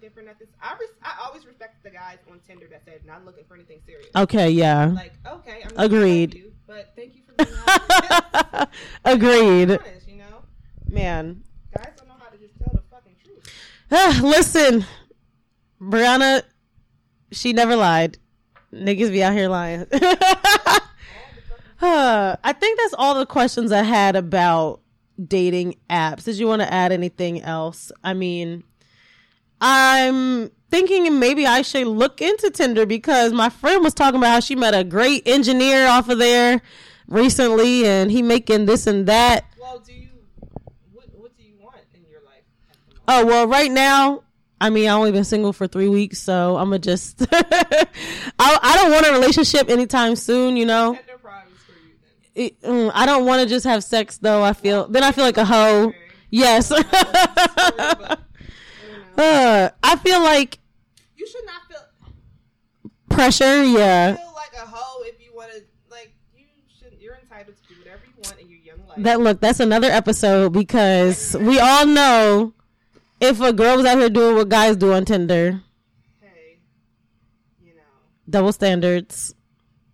looking 0.00 0.14
for 0.14 0.22
nothing. 0.22 0.46
I 0.62 0.76
res- 0.80 0.88
I 1.02 1.26
always 1.26 1.44
respect 1.46 1.82
the 1.82 1.90
guys 1.90 2.18
on 2.30 2.40
Tinder 2.46 2.66
that 2.70 2.82
said 2.84 3.04
not 3.04 3.24
looking 3.24 3.44
for 3.46 3.54
anything 3.54 3.80
serious. 3.86 4.08
okay, 4.16 4.48
yeah, 4.50 4.86
Like, 4.86 5.12
okay, 5.26 5.62
I'm 5.64 5.72
Agreed. 5.76 6.34
You, 6.34 6.52
but 6.66 6.92
thank 6.96 7.14
you 7.14 7.22
for 7.26 7.34
being 7.44 7.56
honest. 7.68 8.68
agreed, 9.04 9.70
honest, 9.72 10.08
you 10.08 10.16
know, 10.16 10.42
man. 10.88 11.42
guys 11.76 11.92
don't 11.98 12.08
know 12.08 12.14
how 12.18 12.30
to 12.30 12.38
just 12.38 12.54
tell 12.58 12.72
the 12.72 12.82
fucking 12.90 13.14
truth. 13.22 14.22
Listen, 14.22 14.86
Brionna, 15.80 16.42
she 17.32 17.52
never 17.52 17.76
lied. 17.76 18.16
Niggas 18.72 19.10
be 19.10 19.22
out 19.22 19.34
here 19.34 19.48
lying. 19.48 19.86
I 21.82 22.54
think 22.58 22.78
that's 22.78 22.94
all 22.96 23.16
the 23.18 23.26
questions 23.26 23.70
I 23.72 23.82
had 23.82 24.16
about 24.16 24.80
dating 25.22 25.76
apps. 25.90 26.24
Did 26.24 26.38
you 26.38 26.46
want 26.46 26.62
to 26.62 26.72
add 26.72 26.90
anything 26.92 27.42
else? 27.42 27.92
I 28.04 28.14
mean, 28.14 28.64
I'm 29.60 30.50
thinking 30.70 31.18
maybe 31.18 31.46
I 31.46 31.62
should 31.62 31.86
look 31.86 32.20
into 32.22 32.50
Tinder 32.50 32.86
because 32.86 33.32
my 33.32 33.48
friend 33.48 33.82
was 33.82 33.94
talking 33.94 34.18
about 34.18 34.30
how 34.30 34.40
she 34.40 34.54
met 34.54 34.74
a 34.74 34.84
great 34.84 35.26
engineer 35.26 35.86
off 35.86 36.08
of 36.08 36.18
there 36.18 36.62
recently, 37.08 37.84
and 37.86 38.10
he 38.10 38.22
making 38.22 38.66
this 38.66 38.86
and 38.86 39.06
that. 39.06 39.44
Well, 39.60 39.80
do 39.80 39.92
you 39.92 40.08
what 40.92 41.06
what 41.14 41.36
do 41.36 41.42
you 41.42 41.54
want 41.60 41.76
in 41.94 42.00
your 42.10 42.20
life? 42.22 42.42
at 42.70 42.76
the? 42.88 43.00
Oh 43.08 43.26
well, 43.26 43.46
right 43.48 43.70
now, 43.70 44.22
I 44.60 44.70
mean, 44.70 44.88
I 44.88 44.92
only 44.92 45.12
been 45.12 45.24
single 45.24 45.52
for 45.52 45.66
three 45.66 45.88
weeks, 45.88 46.18
so 46.20 46.56
I'm 46.56 46.66
gonna 46.68 46.78
just. 46.78 47.20
I 47.32 47.78
I 48.38 48.76
don't 48.76 48.92
want 48.92 49.06
a 49.06 49.12
relationship 49.12 49.68
anytime 49.68 50.16
soon. 50.16 50.56
You 50.56 50.66
know, 50.66 50.94
Tender 50.94 51.18
problems 51.18 51.58
for 51.66 51.72
you. 52.38 52.46
It- 52.46 52.62
mm, 52.62 52.90
I 52.94 53.04
don't 53.06 53.26
want 53.26 53.42
to 53.42 53.48
just 53.48 53.66
have 53.66 53.84
sex 53.84 54.16
though. 54.18 54.42
I 54.42 54.52
feel 54.54 54.86
then 54.88 55.02
I 55.02 55.12
feel 55.12 55.24
like 55.24 55.36
a 55.36 55.44
hoe. 55.44 55.92
Yes. 56.30 56.68
Sorry, 56.68 56.82
but 56.84 57.00
I 57.58 57.72
don't 57.76 58.10
know. 58.10 58.16
Uh, 59.20 59.70
I 59.82 59.96
feel 59.96 60.20
like 60.22 60.58
You 61.16 61.26
should 61.26 61.44
not 61.46 61.62
feel 61.68 62.92
pressure. 63.08 63.64
Yeah. 63.64 64.16
feel 64.16 64.32
like 64.34 64.52
a 64.54 64.66
hoe 64.66 65.02
if 65.04 65.20
you 65.22 65.34
want 65.34 65.52
to. 65.52 65.62
Like 65.90 66.12
you 66.36 66.44
should. 66.78 66.96
You're 67.00 67.16
entitled 67.16 67.56
to 67.56 67.74
do 67.74 67.78
whatever 67.80 68.02
you 68.06 68.12
want 68.24 68.40
in 68.40 68.48
your 68.48 68.58
young 68.60 68.86
life. 68.88 68.98
That 68.98 69.20
look, 69.20 69.40
that's 69.40 69.60
another 69.60 69.90
episode 69.90 70.52
because 70.52 71.36
we 71.40 71.58
all 71.58 71.86
know 71.86 72.54
if 73.20 73.40
a 73.40 73.52
girl 73.52 73.76
was 73.76 73.86
out 73.86 73.98
here 73.98 74.08
doing 74.10 74.36
what 74.36 74.48
guys 74.48 74.76
do 74.76 74.92
on 74.92 75.04
Tinder, 75.04 75.60
hey, 76.20 76.58
you 77.62 77.74
know, 77.74 77.80
double 78.28 78.52
standards. 78.52 79.34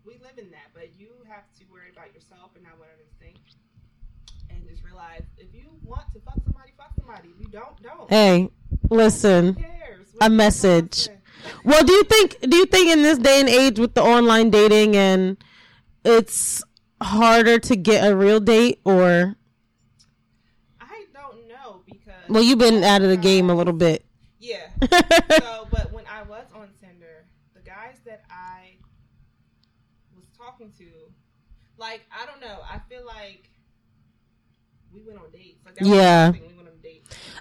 we 0.04 0.12
live 0.14 0.38
in 0.38 0.50
that, 0.52 0.68
but 0.74 0.88
you 0.98 1.08
have 1.28 1.42
to 1.58 1.64
worry 1.72 1.90
about 1.92 2.14
yourself 2.14 2.50
and 2.54 2.62
not 2.64 2.78
what 2.78 2.88
others 2.94 3.10
think. 3.18 3.36
And 4.50 4.62
just 4.68 4.84
realize 4.84 5.22
if 5.38 5.48
you 5.52 5.64
want 5.84 6.12
to 6.12 6.20
fuck 6.20 6.38
somebody, 6.44 6.70
fuck 6.76 6.92
somebody. 6.96 7.28
If 7.36 7.40
you 7.44 7.50
don't, 7.50 7.82
don't. 7.82 8.08
Hey, 8.10 8.50
listen. 8.90 9.56
A 10.20 10.30
message. 10.30 11.08
Well, 11.64 11.84
do 11.84 11.92
you 11.92 12.04
think 12.04 12.40
do 12.40 12.56
you 12.56 12.66
think 12.66 12.90
in 12.90 13.02
this 13.02 13.18
day 13.18 13.40
and 13.40 13.48
age 13.48 13.78
with 13.78 13.94
the 13.94 14.02
online 14.02 14.50
dating 14.50 14.96
and 14.96 15.36
it's 16.04 16.62
harder 17.02 17.58
to 17.58 17.76
get 17.76 18.10
a 18.10 18.16
real 18.16 18.40
date 18.40 18.80
or 18.84 19.36
I 20.80 21.04
don't 21.12 21.48
know 21.48 21.82
because. 21.84 22.14
well, 22.28 22.42
you've 22.42 22.58
been 22.58 22.82
out 22.82 23.02
of 23.02 23.10
the 23.10 23.16
game 23.16 23.50
a 23.50 23.54
little 23.54 23.72
bit. 23.74 24.04
Yeah. 24.38 24.68
so, 25.38 25.66
but 25.70 25.92
when 25.92 26.04
I 26.06 26.22
was 26.22 26.46
on 26.54 26.68
Tinder, 26.80 27.26
the 27.54 27.60
guys 27.60 27.96
that 28.06 28.24
I 28.30 28.76
was 30.16 30.26
talking 30.38 30.72
to, 30.78 30.84
like, 31.78 32.02
I 32.12 32.26
don't 32.26 32.40
know, 32.40 32.58
I 32.70 32.78
feel 32.88 33.04
like 33.04 33.50
we 34.92 35.02
went 35.02 35.18
on 35.18 35.30
dates. 35.32 35.64
Like, 35.64 35.74
that 35.76 35.86
Yeah. 35.86 36.30
thing, 36.32 36.42
we 36.42 36.46
went 36.46 36.50
on 36.50 36.55
dates. 36.55 36.55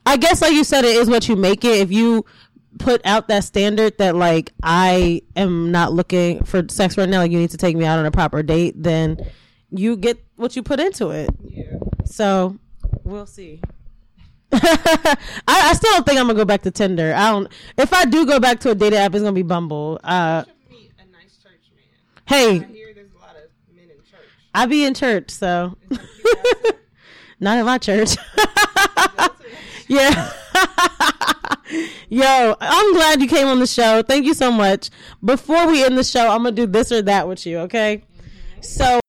I 0.05 0.17
guess 0.17 0.41
like 0.41 0.53
you 0.53 0.63
said 0.63 0.85
it 0.85 0.95
is 0.97 1.09
what 1.09 1.27
you 1.27 1.35
make 1.35 1.63
it. 1.65 1.77
If 1.79 1.91
you 1.91 2.25
put 2.77 3.01
out 3.05 3.27
that 3.29 3.43
standard 3.43 3.97
that 3.97 4.15
like 4.15 4.51
I 4.61 5.21
am 5.35 5.71
not 5.71 5.93
looking 5.93 6.43
for 6.43 6.63
sex 6.69 6.97
right 6.97 7.07
now, 7.09 7.19
like 7.19 7.31
you 7.31 7.39
need 7.39 7.51
to 7.51 7.57
take 7.57 7.75
me 7.75 7.85
out 7.85 7.99
on 7.99 8.05
a 8.05 8.11
proper 8.11 8.43
date, 8.43 8.75
then 8.81 9.17
you 9.71 9.95
get 9.97 10.23
what 10.35 10.55
you 10.55 10.63
put 10.63 10.79
into 10.79 11.09
it. 11.09 11.29
Yeah. 11.47 11.63
So 12.05 12.57
we'll 13.03 13.25
see. 13.25 13.61
I, 14.51 15.17
I 15.47 15.73
still 15.73 15.91
don't 15.93 16.05
think 16.05 16.19
I'm 16.19 16.27
gonna 16.27 16.37
go 16.37 16.45
back 16.45 16.61
to 16.63 16.71
Tinder. 16.71 17.13
I 17.15 17.31
don't. 17.31 17.47
If 17.77 17.91
I 17.93 18.05
do 18.05 18.25
go 18.25 18.39
back 18.39 18.59
to 18.61 18.71
a 18.71 18.75
dating 18.75 18.99
app, 18.99 19.13
it's 19.13 19.21
gonna 19.23 19.33
be 19.33 19.41
Bumble. 19.41 19.99
Uh, 20.03 20.43
You 20.45 20.53
should 20.53 20.71
meet 20.71 20.91
a 20.99 21.11
nice 21.11 21.37
church 21.41 21.71
man. 21.73 22.25
hey, 22.25 22.49
I 22.61 22.71
hear 22.71 22.93
there's 22.93 23.11
a 23.11 23.19
lot 23.19 23.35
of 23.35 23.75
men 23.75 23.85
in 23.89 23.97
church. 24.09 24.29
I 24.53 24.65
be 24.67 24.85
in 24.85 24.93
church, 24.93 25.31
so 25.31 25.75
Is 25.89 25.97
that 25.97 26.55
cute? 26.63 26.75
not 27.39 27.57
in 27.57 27.65
my 27.65 27.77
church. 27.79 28.15
Yeah. 29.87 30.31
Yo, 32.09 32.55
I'm 32.59 32.93
glad 32.93 33.21
you 33.21 33.27
came 33.27 33.47
on 33.47 33.59
the 33.59 33.67
show. 33.67 34.01
Thank 34.01 34.25
you 34.25 34.33
so 34.33 34.51
much. 34.51 34.89
Before 35.23 35.67
we 35.67 35.83
end 35.83 35.97
the 35.97 36.03
show, 36.03 36.29
I'm 36.29 36.43
going 36.43 36.55
to 36.55 36.65
do 36.65 36.71
this 36.71 36.91
or 36.91 37.01
that 37.03 37.27
with 37.27 37.45
you, 37.45 37.59
okay? 37.59 38.03
So, 38.61 38.99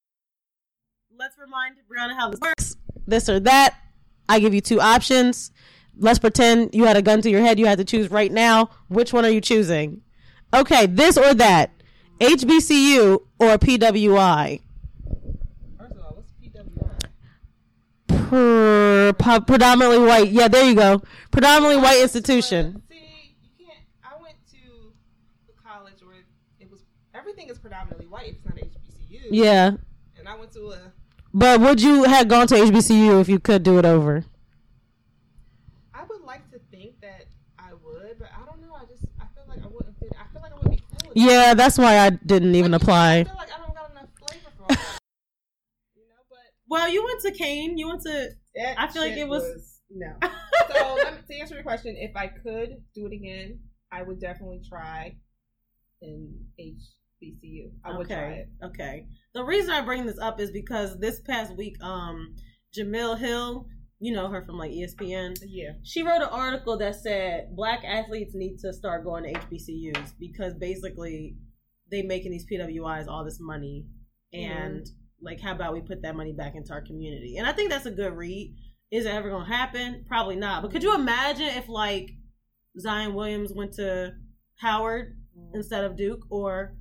let's 1.19 1.37
remind 1.39 1.77
Brionna 1.91 2.17
how 2.17 2.31
this 2.31 2.41
works. 2.41 2.77
This 3.07 3.29
or 3.29 3.41
that. 3.41 3.75
I 4.29 4.41
give 4.41 4.55
you 4.55 4.61
two 4.61 4.81
options. 4.81 5.51
Let's 5.99 6.19
pretend 6.19 6.75
you 6.75 6.85
had 6.85 6.97
a 6.97 7.03
gun 7.03 7.23
to 7.23 7.31
your 7.31 7.41
head. 7.41 7.59
You 7.59 7.67
had 7.67 7.79
to 7.79 7.85
choose 7.85 8.11
right 8.11 8.33
now. 8.33 8.71
Which 8.89 9.13
one 9.13 9.25
are 9.25 9.31
you 9.31 9.41
choosing? 9.41 10.03
Okay, 10.53 10.87
this 10.87 11.17
or 11.17 11.35
that. 11.35 11.71
HBCU 12.21 13.21
or 13.39 13.59
PWI? 13.59 14.61
First 15.79 15.93
of 15.93 15.99
all, 15.99 16.17
what's 16.17 16.33
PWI? 16.43 18.16
Per, 18.29 19.13
predominantly 19.47 19.99
white. 20.07 20.31
Yeah, 20.31 20.49
there 20.49 20.65
you 20.65 20.75
go. 20.75 21.03
Predominantly 21.31 21.81
white 21.83 22.01
institution. 22.01 22.83
See, 22.89 23.37
you 23.41 23.67
can't. 23.67 23.79
I 24.03 24.21
went 24.21 24.35
to 24.51 24.57
a 25.49 25.63
college 25.69 26.03
where 26.03 26.17
it 26.59 26.71
was 26.71 26.81
everything 27.15 27.49
is 27.49 27.59
predominantly 27.59 28.07
white. 28.07 28.31
It's 28.35 28.45
not 28.45 28.57
HBCU. 28.57 29.29
Yeah. 29.31 29.73
And 30.19 30.29
I 30.29 30.37
went 30.37 30.53
to 30.53 30.71
a. 30.71 30.93
But 31.33 31.61
would 31.61 31.81
you 31.81 32.05
have 32.05 32.29
gone 32.29 32.47
to 32.49 32.55
HBCU 32.55 33.21
if 33.21 33.29
you 33.29 33.39
could 33.39 33.63
do 33.63 33.79
it 33.79 33.85
over? 33.85 34.25
I 35.95 36.03
would 36.09 36.23
like 36.23 36.51
to 36.51 36.59
think 36.71 37.01
that 37.03 37.27
I 37.59 37.73
would, 37.75 38.19
but 38.19 38.29
I 38.35 38.45
don't 38.47 38.61
know. 38.63 38.75
I 38.75 38.85
just 38.87 39.05
I 39.21 39.25
feel 39.35 39.45
like 39.49 39.63
I 39.63 39.69
wouldn't 39.69 39.99
fit. 40.01 40.13
I 40.19 40.33
feel 40.33 40.43
like 40.43 40.53
I 40.53 40.57
wouldn't 40.57 40.77
be 40.79 40.83
cool. 41.03 41.13
Yeah, 41.15 41.55
that's 41.55 41.79
why 41.79 41.99
I 41.99 42.11
didn't 42.11 42.55
even 42.57 42.73
Like, 42.73 42.83
apply. 42.83 43.25
feel 43.25 43.35
like 43.37 43.49
I 43.55 43.59
don't 43.59 43.75
got 43.75 43.91
enough 43.93 44.09
flavor 44.19 44.51
for 44.57 44.63
all 44.63 44.69
that. 44.71 44.99
you 45.95 46.03
know, 46.09 46.23
but 46.31 46.39
Well, 46.69 46.89
you 46.89 47.05
went 47.05 47.21
to 47.23 47.31
Kane. 47.33 47.79
You 47.79 47.89
went 47.89 48.03
to. 48.03 48.31
that 48.55 48.81
I 48.81 48.89
feel 48.89 49.03
like 49.03 49.17
it 49.17 49.29
was- 49.29 49.81
no. 49.91 50.17
so 50.75 50.95
let 50.97 51.15
me, 51.15 51.21
to 51.29 51.41
answer 51.41 51.55
your 51.55 51.63
question, 51.63 51.97
if 51.97 52.17
I 52.17 52.27
could 52.27 52.83
do 52.95 53.07
it 53.07 53.13
again, 53.13 53.61
I 53.93 54.03
would 54.03 54.21
definitely 54.21 54.61
try 54.69 55.17
in 56.03 56.35
HBCU. 56.59 57.71
I 57.85 57.97
would 57.97 58.09
try 58.09 58.17
okay. 58.17 58.35
it. 58.39 58.65
Okay. 58.65 59.07
The 59.35 59.45
reason 59.45 59.71
I 59.71 59.81
bring 59.83 60.07
this 60.07 60.19
up 60.19 60.41
is 60.41 60.51
because 60.51 60.99
this 60.99 61.21
past 61.21 61.57
week, 61.57 61.77
um, 61.83 62.35
Jemele 62.77 63.19
Hill, 63.19 63.67
you 63.99 64.13
know 64.13 64.29
her 64.29 64.45
from 64.45 64.59
like 64.59 64.73
ESPN. 64.73 65.37
Yeah. 65.47 65.73
She 65.83 66.03
wrote 66.03 66.21
an 66.21 66.29
article 66.31 66.77
that 66.79 66.97
said 66.97 67.55
black 67.55 67.83
athletes 67.85 68.35
need 68.35 68.59
to 68.59 68.73
start 68.73 69.05
going 69.05 69.25
to 69.25 69.41
HBCUs 69.41 70.13
because 70.19 70.55
basically 70.55 71.37
they 71.91 72.03
making 72.03 72.33
these 72.33 72.47
PWIs 72.51 73.07
all 73.09 73.25
this 73.25 73.39
money 73.41 73.87
and 74.33 74.87
like 75.21 75.41
how 75.41 75.53
about 75.53 75.73
we 75.73 75.81
put 75.81 76.03
that 76.03 76.15
money 76.17 76.33
back 76.33 76.55
into 76.55 76.73
our 76.73 76.83
community? 76.83 77.37
And 77.39 77.47
I 77.47 77.53
think 77.53 77.71
that's 77.71 77.87
a 77.87 77.91
good 77.91 78.15
read. 78.17 78.55
Is 78.91 79.07
it 79.07 79.11
ever 79.15 79.31
gonna 79.31 79.45
happen? 79.47 80.05
Probably 80.07 80.37
not. 80.37 80.63
But 80.63 80.71
could 80.71 80.83
you 80.83 80.95
imagine 80.95 81.47
if 81.47 81.69
like 81.69 82.11
Zion 82.79 83.15
Williams 83.15 83.53
went 83.55 83.73
to 83.75 84.15
Howard 84.57 85.17
instead 85.55 85.85
of 85.85 85.97
Duke 85.97 86.21
or 86.31 86.77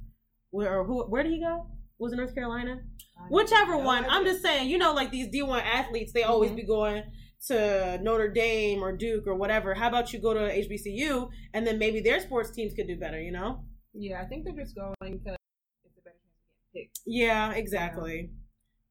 where 0.51 0.79
or 0.79 0.83
who 0.85 1.03
where 1.05 1.23
did 1.23 1.31
he 1.31 1.39
go? 1.41 1.67
Was 1.97 2.13
it 2.13 2.17
North 2.17 2.35
Carolina? 2.35 2.81
Whichever 3.29 3.77
one. 3.77 4.05
I'm 4.09 4.25
just 4.25 4.41
saying, 4.41 4.69
you 4.69 4.77
know, 4.77 4.93
like 4.93 5.09
these 5.09 5.29
D1 5.29 5.61
athletes, 5.63 6.11
they 6.11 6.23
always 6.23 6.51
Mhm. 6.51 6.55
be 6.57 6.63
going 6.63 7.03
to 7.47 7.97
Notre 8.03 8.27
Dame 8.29 8.83
or 8.83 8.95
Duke 8.95 9.25
or 9.27 9.35
whatever. 9.35 9.73
How 9.73 9.87
about 9.87 10.11
you 10.11 10.19
go 10.19 10.33
to 10.33 10.41
HBCU 10.51 11.29
and 11.53 11.65
then 11.65 11.79
maybe 11.79 12.01
their 12.01 12.19
sports 12.19 12.51
teams 12.51 12.73
could 12.73 12.87
do 12.87 12.97
better, 12.97 13.21
you 13.21 13.31
know? 13.31 13.63
Yeah, 13.93 14.21
I 14.21 14.25
think 14.25 14.43
they're 14.43 14.53
just 14.53 14.75
going 14.75 14.93
because 14.99 15.37
it's 15.85 15.97
a 15.97 16.01
better 16.01 16.17
chance 16.17 16.35
to 16.35 16.51
get 16.51 16.64
picked. 16.75 16.99
Yeah, 17.05 17.47
um, 17.47 17.53
exactly. 17.53 18.31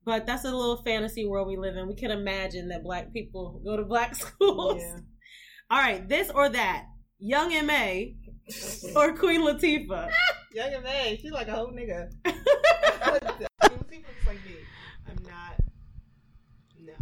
But 0.04 0.26
that's 0.26 0.44
a 0.44 0.50
little 0.54 0.82
fantasy 0.82 1.26
world 1.26 1.48
we 1.48 1.56
live 1.56 1.76
in. 1.76 1.88
We 1.88 1.94
can 1.94 2.10
imagine 2.10 2.68
that 2.68 2.82
black 2.82 3.12
people 3.12 3.60
go 3.64 3.76
to 3.76 3.84
black 3.84 4.14
schools. 4.22 4.82
Yeah. 4.82 4.98
All 5.70 5.78
right, 5.78 6.08
this 6.08 6.30
or 6.30 6.48
that. 6.48 6.86
Young 7.18 7.50
MA 7.66 8.12
or 8.96 9.16
Queen 9.16 9.40
Latifah. 9.40 10.10
Young 10.52 10.82
MA, 10.82 11.16
she's 11.20 11.30
like 11.30 11.48
a 11.48 11.52
whole 11.52 11.72
nigga. 11.72 12.10
She 13.90 14.00
looks 14.00 14.26
like 14.26 14.44
me. 14.44 14.56
I'm 15.08 15.22
not. 15.22 15.60
No. 16.84 16.92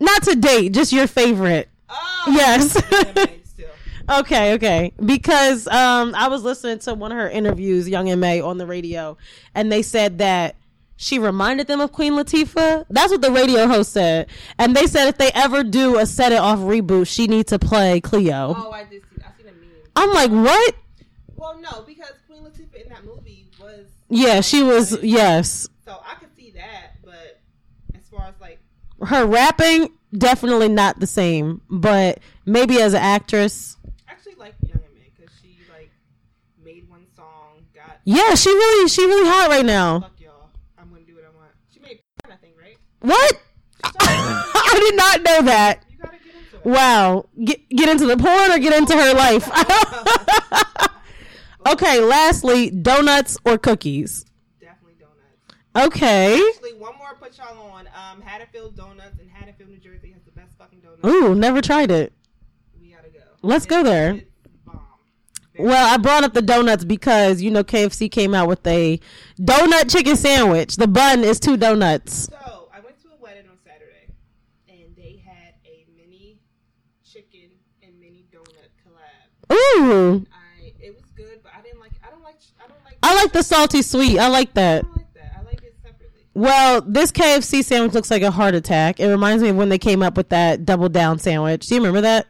Not 0.00 0.22
to 0.22 0.34
date, 0.34 0.72
just 0.72 0.92
your 0.92 1.06
favorite. 1.06 1.68
Oh. 1.90 2.24
Yes. 2.28 2.74
Young 2.74 3.04
and 3.06 3.14
May 3.16 3.40
still. 3.44 3.68
Okay, 4.10 4.54
okay. 4.54 4.92
Because 5.04 5.66
um 5.68 6.14
I 6.14 6.28
was 6.28 6.42
listening 6.42 6.78
to 6.80 6.94
one 6.94 7.12
of 7.12 7.18
her 7.18 7.28
interviews, 7.28 7.88
Young 7.88 8.08
and 8.08 8.20
May, 8.20 8.40
on 8.40 8.58
the 8.58 8.66
radio, 8.66 9.16
and 9.54 9.70
they 9.70 9.82
said 9.82 10.18
that 10.18 10.56
she 10.96 11.18
reminded 11.18 11.68
them 11.68 11.80
of 11.80 11.92
Queen 11.92 12.14
Latifah. 12.14 12.84
That's 12.90 13.12
what 13.12 13.22
the 13.22 13.30
radio 13.30 13.68
host 13.68 13.92
said. 13.92 14.28
And 14.58 14.74
they 14.74 14.86
said 14.88 15.06
if 15.08 15.16
they 15.16 15.30
ever 15.32 15.62
do 15.62 15.98
a 15.98 16.06
set 16.06 16.32
it 16.32 16.38
off 16.38 16.58
reboot, 16.58 17.06
she 17.06 17.28
needs 17.28 17.50
to 17.50 17.58
play 17.58 18.00
Cleo. 18.00 18.54
Oh, 18.56 18.72
I 18.72 18.82
did 18.84 19.02
see. 19.02 19.22
I 19.22 19.30
seen 19.38 19.46
a 19.48 19.52
meme. 19.52 19.70
I'm 19.94 20.10
like, 20.12 20.30
what? 20.30 20.74
Well, 21.36 21.56
no, 21.60 21.82
because 21.86 22.14
Queen 22.26 22.42
Latifah 22.42 22.82
in 22.82 22.88
that 22.88 23.04
movie 23.04 23.46
was. 23.60 23.86
Yeah, 24.08 24.40
she 24.40 24.62
was 24.62 25.00
yes. 25.02 25.68
So 25.84 26.00
I 26.04 26.14
could 26.16 26.34
see 26.34 26.50
that, 26.56 26.94
but 27.04 27.40
as 27.94 28.08
far 28.08 28.26
as 28.26 28.34
like, 28.40 28.58
Her 29.06 29.24
rapping, 29.24 29.90
definitely 30.12 30.68
not 30.68 30.98
the 30.98 31.06
same. 31.06 31.60
But 31.70 32.18
maybe 32.44 32.80
as 32.80 32.94
an 32.94 33.02
actress. 33.02 33.76
I 34.08 34.12
actually 34.12 34.34
like 34.34 34.54
Young 34.66 34.80
and 34.84 34.94
May 34.94 35.12
because 35.16 35.32
she 35.40 35.58
like 35.70 35.92
made 36.64 36.88
one 36.88 37.06
song, 37.14 37.66
got 37.72 37.97
Yeah, 38.08 38.34
she 38.36 38.48
really 38.48 38.88
she 38.88 39.04
really 39.04 39.28
hot 39.28 39.50
right 39.50 39.66
now. 39.66 39.96
I'm 40.78 40.88
gonna 40.88 41.02
do 41.02 41.14
what 41.14 41.24
I 41.24 41.36
want. 41.36 41.50
She 41.70 41.78
made 41.78 42.00
I 42.24 42.36
think 42.36 42.54
right. 42.58 42.78
What? 43.00 43.42
I 43.84 44.80
did 44.80 44.96
not 44.96 45.22
know 45.22 45.42
that. 45.42 45.84
You 45.90 45.98
gotta 45.98 46.16
get 46.16 46.34
into 46.54 46.68
Wow. 46.70 47.26
Get 47.44 47.68
get 47.68 47.88
into 47.90 48.06
the 48.06 48.16
porn 48.16 48.50
or 48.50 48.58
get 48.58 48.72
into 48.72 48.94
her 48.96 49.12
life. 49.12 49.46
okay, 51.68 52.00
lastly, 52.00 52.70
donuts 52.70 53.36
or 53.44 53.58
cookies? 53.58 54.24
Definitely 54.58 54.94
donuts. 54.98 55.94
Okay. 55.94 56.40
Actually, 56.48 56.78
one 56.78 56.96
more 56.96 57.14
put 57.20 57.36
y'all 57.36 57.60
on. 57.72 57.88
Um, 57.88 58.22
Haddonfield 58.22 58.74
Donuts 58.74 59.18
in 59.20 59.28
Haddonfield, 59.28 59.68
New 59.68 59.76
Jersey 59.76 60.12
has 60.12 60.22
the 60.22 60.32
best 60.32 60.56
fucking 60.56 60.80
donuts. 60.80 61.04
Ooh, 61.04 61.34
never 61.34 61.60
tried 61.60 61.90
it. 61.90 62.14
We 62.80 62.88
gotta 62.88 63.10
go. 63.10 63.18
Let's 63.42 63.66
go 63.66 63.82
there. 63.82 64.14
It's 64.14 64.37
Well, 65.58 65.92
I 65.92 65.96
brought 65.96 66.22
up 66.22 66.34
the 66.34 66.42
donuts 66.42 66.84
because 66.84 67.42
you 67.42 67.50
know 67.50 67.64
KFC 67.64 68.10
came 68.10 68.34
out 68.34 68.48
with 68.48 68.64
a 68.66 69.00
donut 69.40 69.90
chicken 69.90 70.16
sandwich. 70.16 70.76
The 70.76 70.86
bun 70.86 71.24
is 71.24 71.40
two 71.40 71.56
donuts. 71.56 72.28
So 72.28 72.68
I 72.72 72.80
went 72.80 73.00
to 73.02 73.08
a 73.08 73.20
wedding 73.20 73.50
on 73.50 73.56
Saturday, 73.64 74.14
and 74.68 74.94
they 74.96 75.20
had 75.26 75.54
a 75.66 75.84
mini 75.96 76.38
chicken 77.04 77.50
and 77.82 77.98
mini 77.98 78.24
donut 78.32 78.70
collab. 78.86 79.52
Ooh. 79.52 80.24
I 80.32 80.72
it 80.80 80.94
was 80.94 81.10
good, 81.16 81.40
but 81.42 81.52
I 81.58 81.62
didn't 81.62 81.80
like. 81.80 81.92
I 82.06 82.10
don't 82.10 82.22
like. 82.22 82.36
I 82.64 82.68
don't 82.68 82.84
like. 82.84 82.98
I 83.02 83.14
like 83.16 83.32
the 83.32 83.42
salty 83.42 83.82
sweet. 83.82 84.18
I 84.18 84.28
like 84.28 84.54
that. 84.54 84.82
don't 84.82 84.96
like 84.96 85.14
that. 85.14 85.32
I 85.40 85.42
like 85.42 85.62
it 85.64 85.74
separately. 85.82 86.20
Well, 86.34 86.82
this 86.82 87.10
KFC 87.10 87.64
sandwich 87.64 87.94
looks 87.94 88.12
like 88.12 88.22
a 88.22 88.30
heart 88.30 88.54
attack. 88.54 89.00
It 89.00 89.08
reminds 89.08 89.42
me 89.42 89.48
of 89.48 89.56
when 89.56 89.70
they 89.70 89.78
came 89.78 90.04
up 90.04 90.16
with 90.16 90.28
that 90.28 90.64
double 90.64 90.88
down 90.88 91.18
sandwich. 91.18 91.66
Do 91.66 91.74
you 91.74 91.80
remember 91.80 92.02
that? 92.02 92.28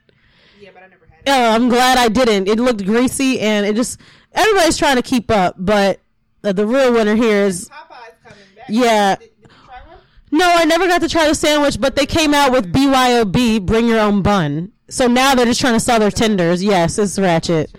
Yeah, 1.29 1.55
I 1.55 1.59
never 1.59 1.59
had 1.59 1.59
it. 1.59 1.61
Oh, 1.61 1.65
I'm 1.65 1.69
glad 1.69 1.99
I 1.99 2.09
didn't. 2.09 2.49
It 2.49 2.59
looked 2.59 2.85
greasy 2.85 3.41
and 3.41 3.67
it 3.67 3.77
just 3.77 4.01
everybody's 4.33 4.77
trying 4.77 4.97
to 4.97 5.03
keep 5.03 5.31
up, 5.31 5.57
but 5.59 6.01
uh, 6.45 6.53
the 6.53 6.67
real 6.67 6.93
winner 6.93 7.15
here 7.15 7.45
is 7.45 7.69
Popeye's 7.69 8.15
coming 8.23 8.45
back. 8.57 8.67
Yeah. 8.69 9.17
Did, 9.17 9.31
did 9.31 9.33
you 9.43 9.49
try 9.67 9.81
one? 9.87 9.99
No, 10.31 10.47
I 10.49 10.65
never 10.65 10.87
got 10.87 11.01
to 11.01 11.09
try 11.09 11.27
the 11.29 11.35
sandwich, 11.35 11.81
but 11.81 11.97
they 11.97 12.07
came 12.07 12.35
out 12.35 12.53
with 12.53 12.73
BYOB, 12.73 13.65
bring 13.67 13.87
your 13.89 14.01
own 14.01 14.23
bun. 14.23 14.73
So 14.91 15.07
now 15.07 15.35
they're 15.35 15.47
just 15.47 15.61
trying 15.61 15.75
to 15.75 15.81
sell 15.81 15.99
their 15.99 16.11
tenders. 16.11 16.63
Yes, 16.65 16.99
it's 16.99 17.19
ratchet. 17.19 17.77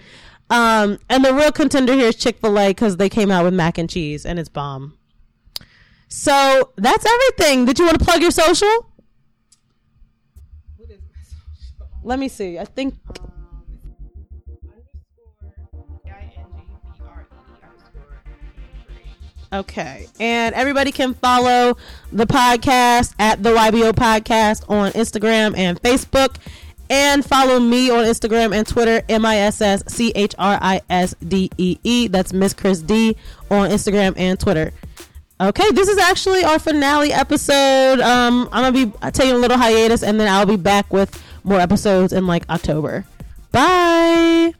Um, 0.52 1.00
and 1.10 1.24
the 1.24 1.34
real 1.34 1.52
contender 1.52 1.94
here 1.94 2.08
is 2.08 2.16
Chick 2.16 2.40
Fil 2.40 2.58
A 2.60 2.70
because 2.70 2.98
they 2.98 3.10
came 3.10 3.30
out 3.32 3.44
with 3.46 3.54
mac 3.54 3.78
and 3.78 3.90
cheese 3.90 4.26
and 4.26 4.40
it's 4.40 4.50
bomb. 4.50 4.98
So 6.08 6.72
that's 6.76 7.06
everything. 7.06 7.66
Did 7.66 7.78
you 7.78 7.86
want 7.86 8.00
to 8.00 8.06
plug 8.06 8.22
your 8.22 8.32
social? 8.32 8.68
What 10.78 10.90
is 10.90 11.00
my 11.14 11.22
social? 11.24 12.00
Let 12.04 12.18
me 12.20 12.28
see. 12.28 12.58
I 12.58 12.66
think 12.66 12.96
Um, 13.10 13.38
Okay. 19.52 20.08
And 20.20 20.54
everybody 20.54 20.92
can 20.92 21.14
follow 21.16 21.78
the 22.12 22.28
podcast 22.28 23.16
at 23.18 23.42
the 23.42 23.50
YBO 23.50 23.92
Podcast 23.94 24.70
on 24.70 24.92
Instagram 24.92 25.58
and 25.58 25.82
Facebook. 25.82 26.36
And 26.92 27.24
follow 27.24 27.60
me 27.60 27.92
on 27.92 28.04
Instagram 28.04 28.56
and 28.56 28.66
Twitter, 28.68 29.04
M 29.10 29.24
I 29.24 29.38
S 29.38 29.62
S 29.62 29.84
C 29.88 30.12
H 30.16 30.34
R 30.40 30.58
I 30.60 30.82
S 30.90 31.14
D 31.28 31.52
E 31.58 31.78
E. 31.84 32.08
That's 32.08 32.34
Miss 32.34 32.54
Chris 32.54 32.82
D 32.82 33.16
on 33.52 33.70
Instagram 33.70 34.14
and 34.18 34.40
Twitter. 34.40 34.74
Okay, 35.40 35.72
this 35.72 35.88
is 35.88 36.00
actually 36.00 36.44
our 36.44 36.58
finale 36.60 37.14
episode. 37.14 38.00
Um, 38.02 38.50
I'm 38.52 38.74
gonna 38.74 38.88
be 38.88 38.92
taking 39.12 39.36
a 39.36 39.38
little 39.38 39.58
hiatus, 39.58 40.02
and 40.02 40.20
then 40.20 40.28
I'll 40.28 40.48
be 40.48 40.58
back 40.58 40.92
with 40.92 41.24
more 41.44 41.60
episodes 41.60 42.12
in 42.12 42.26
like 42.26 42.44
October. 42.50 43.06
Bye. 43.52 44.54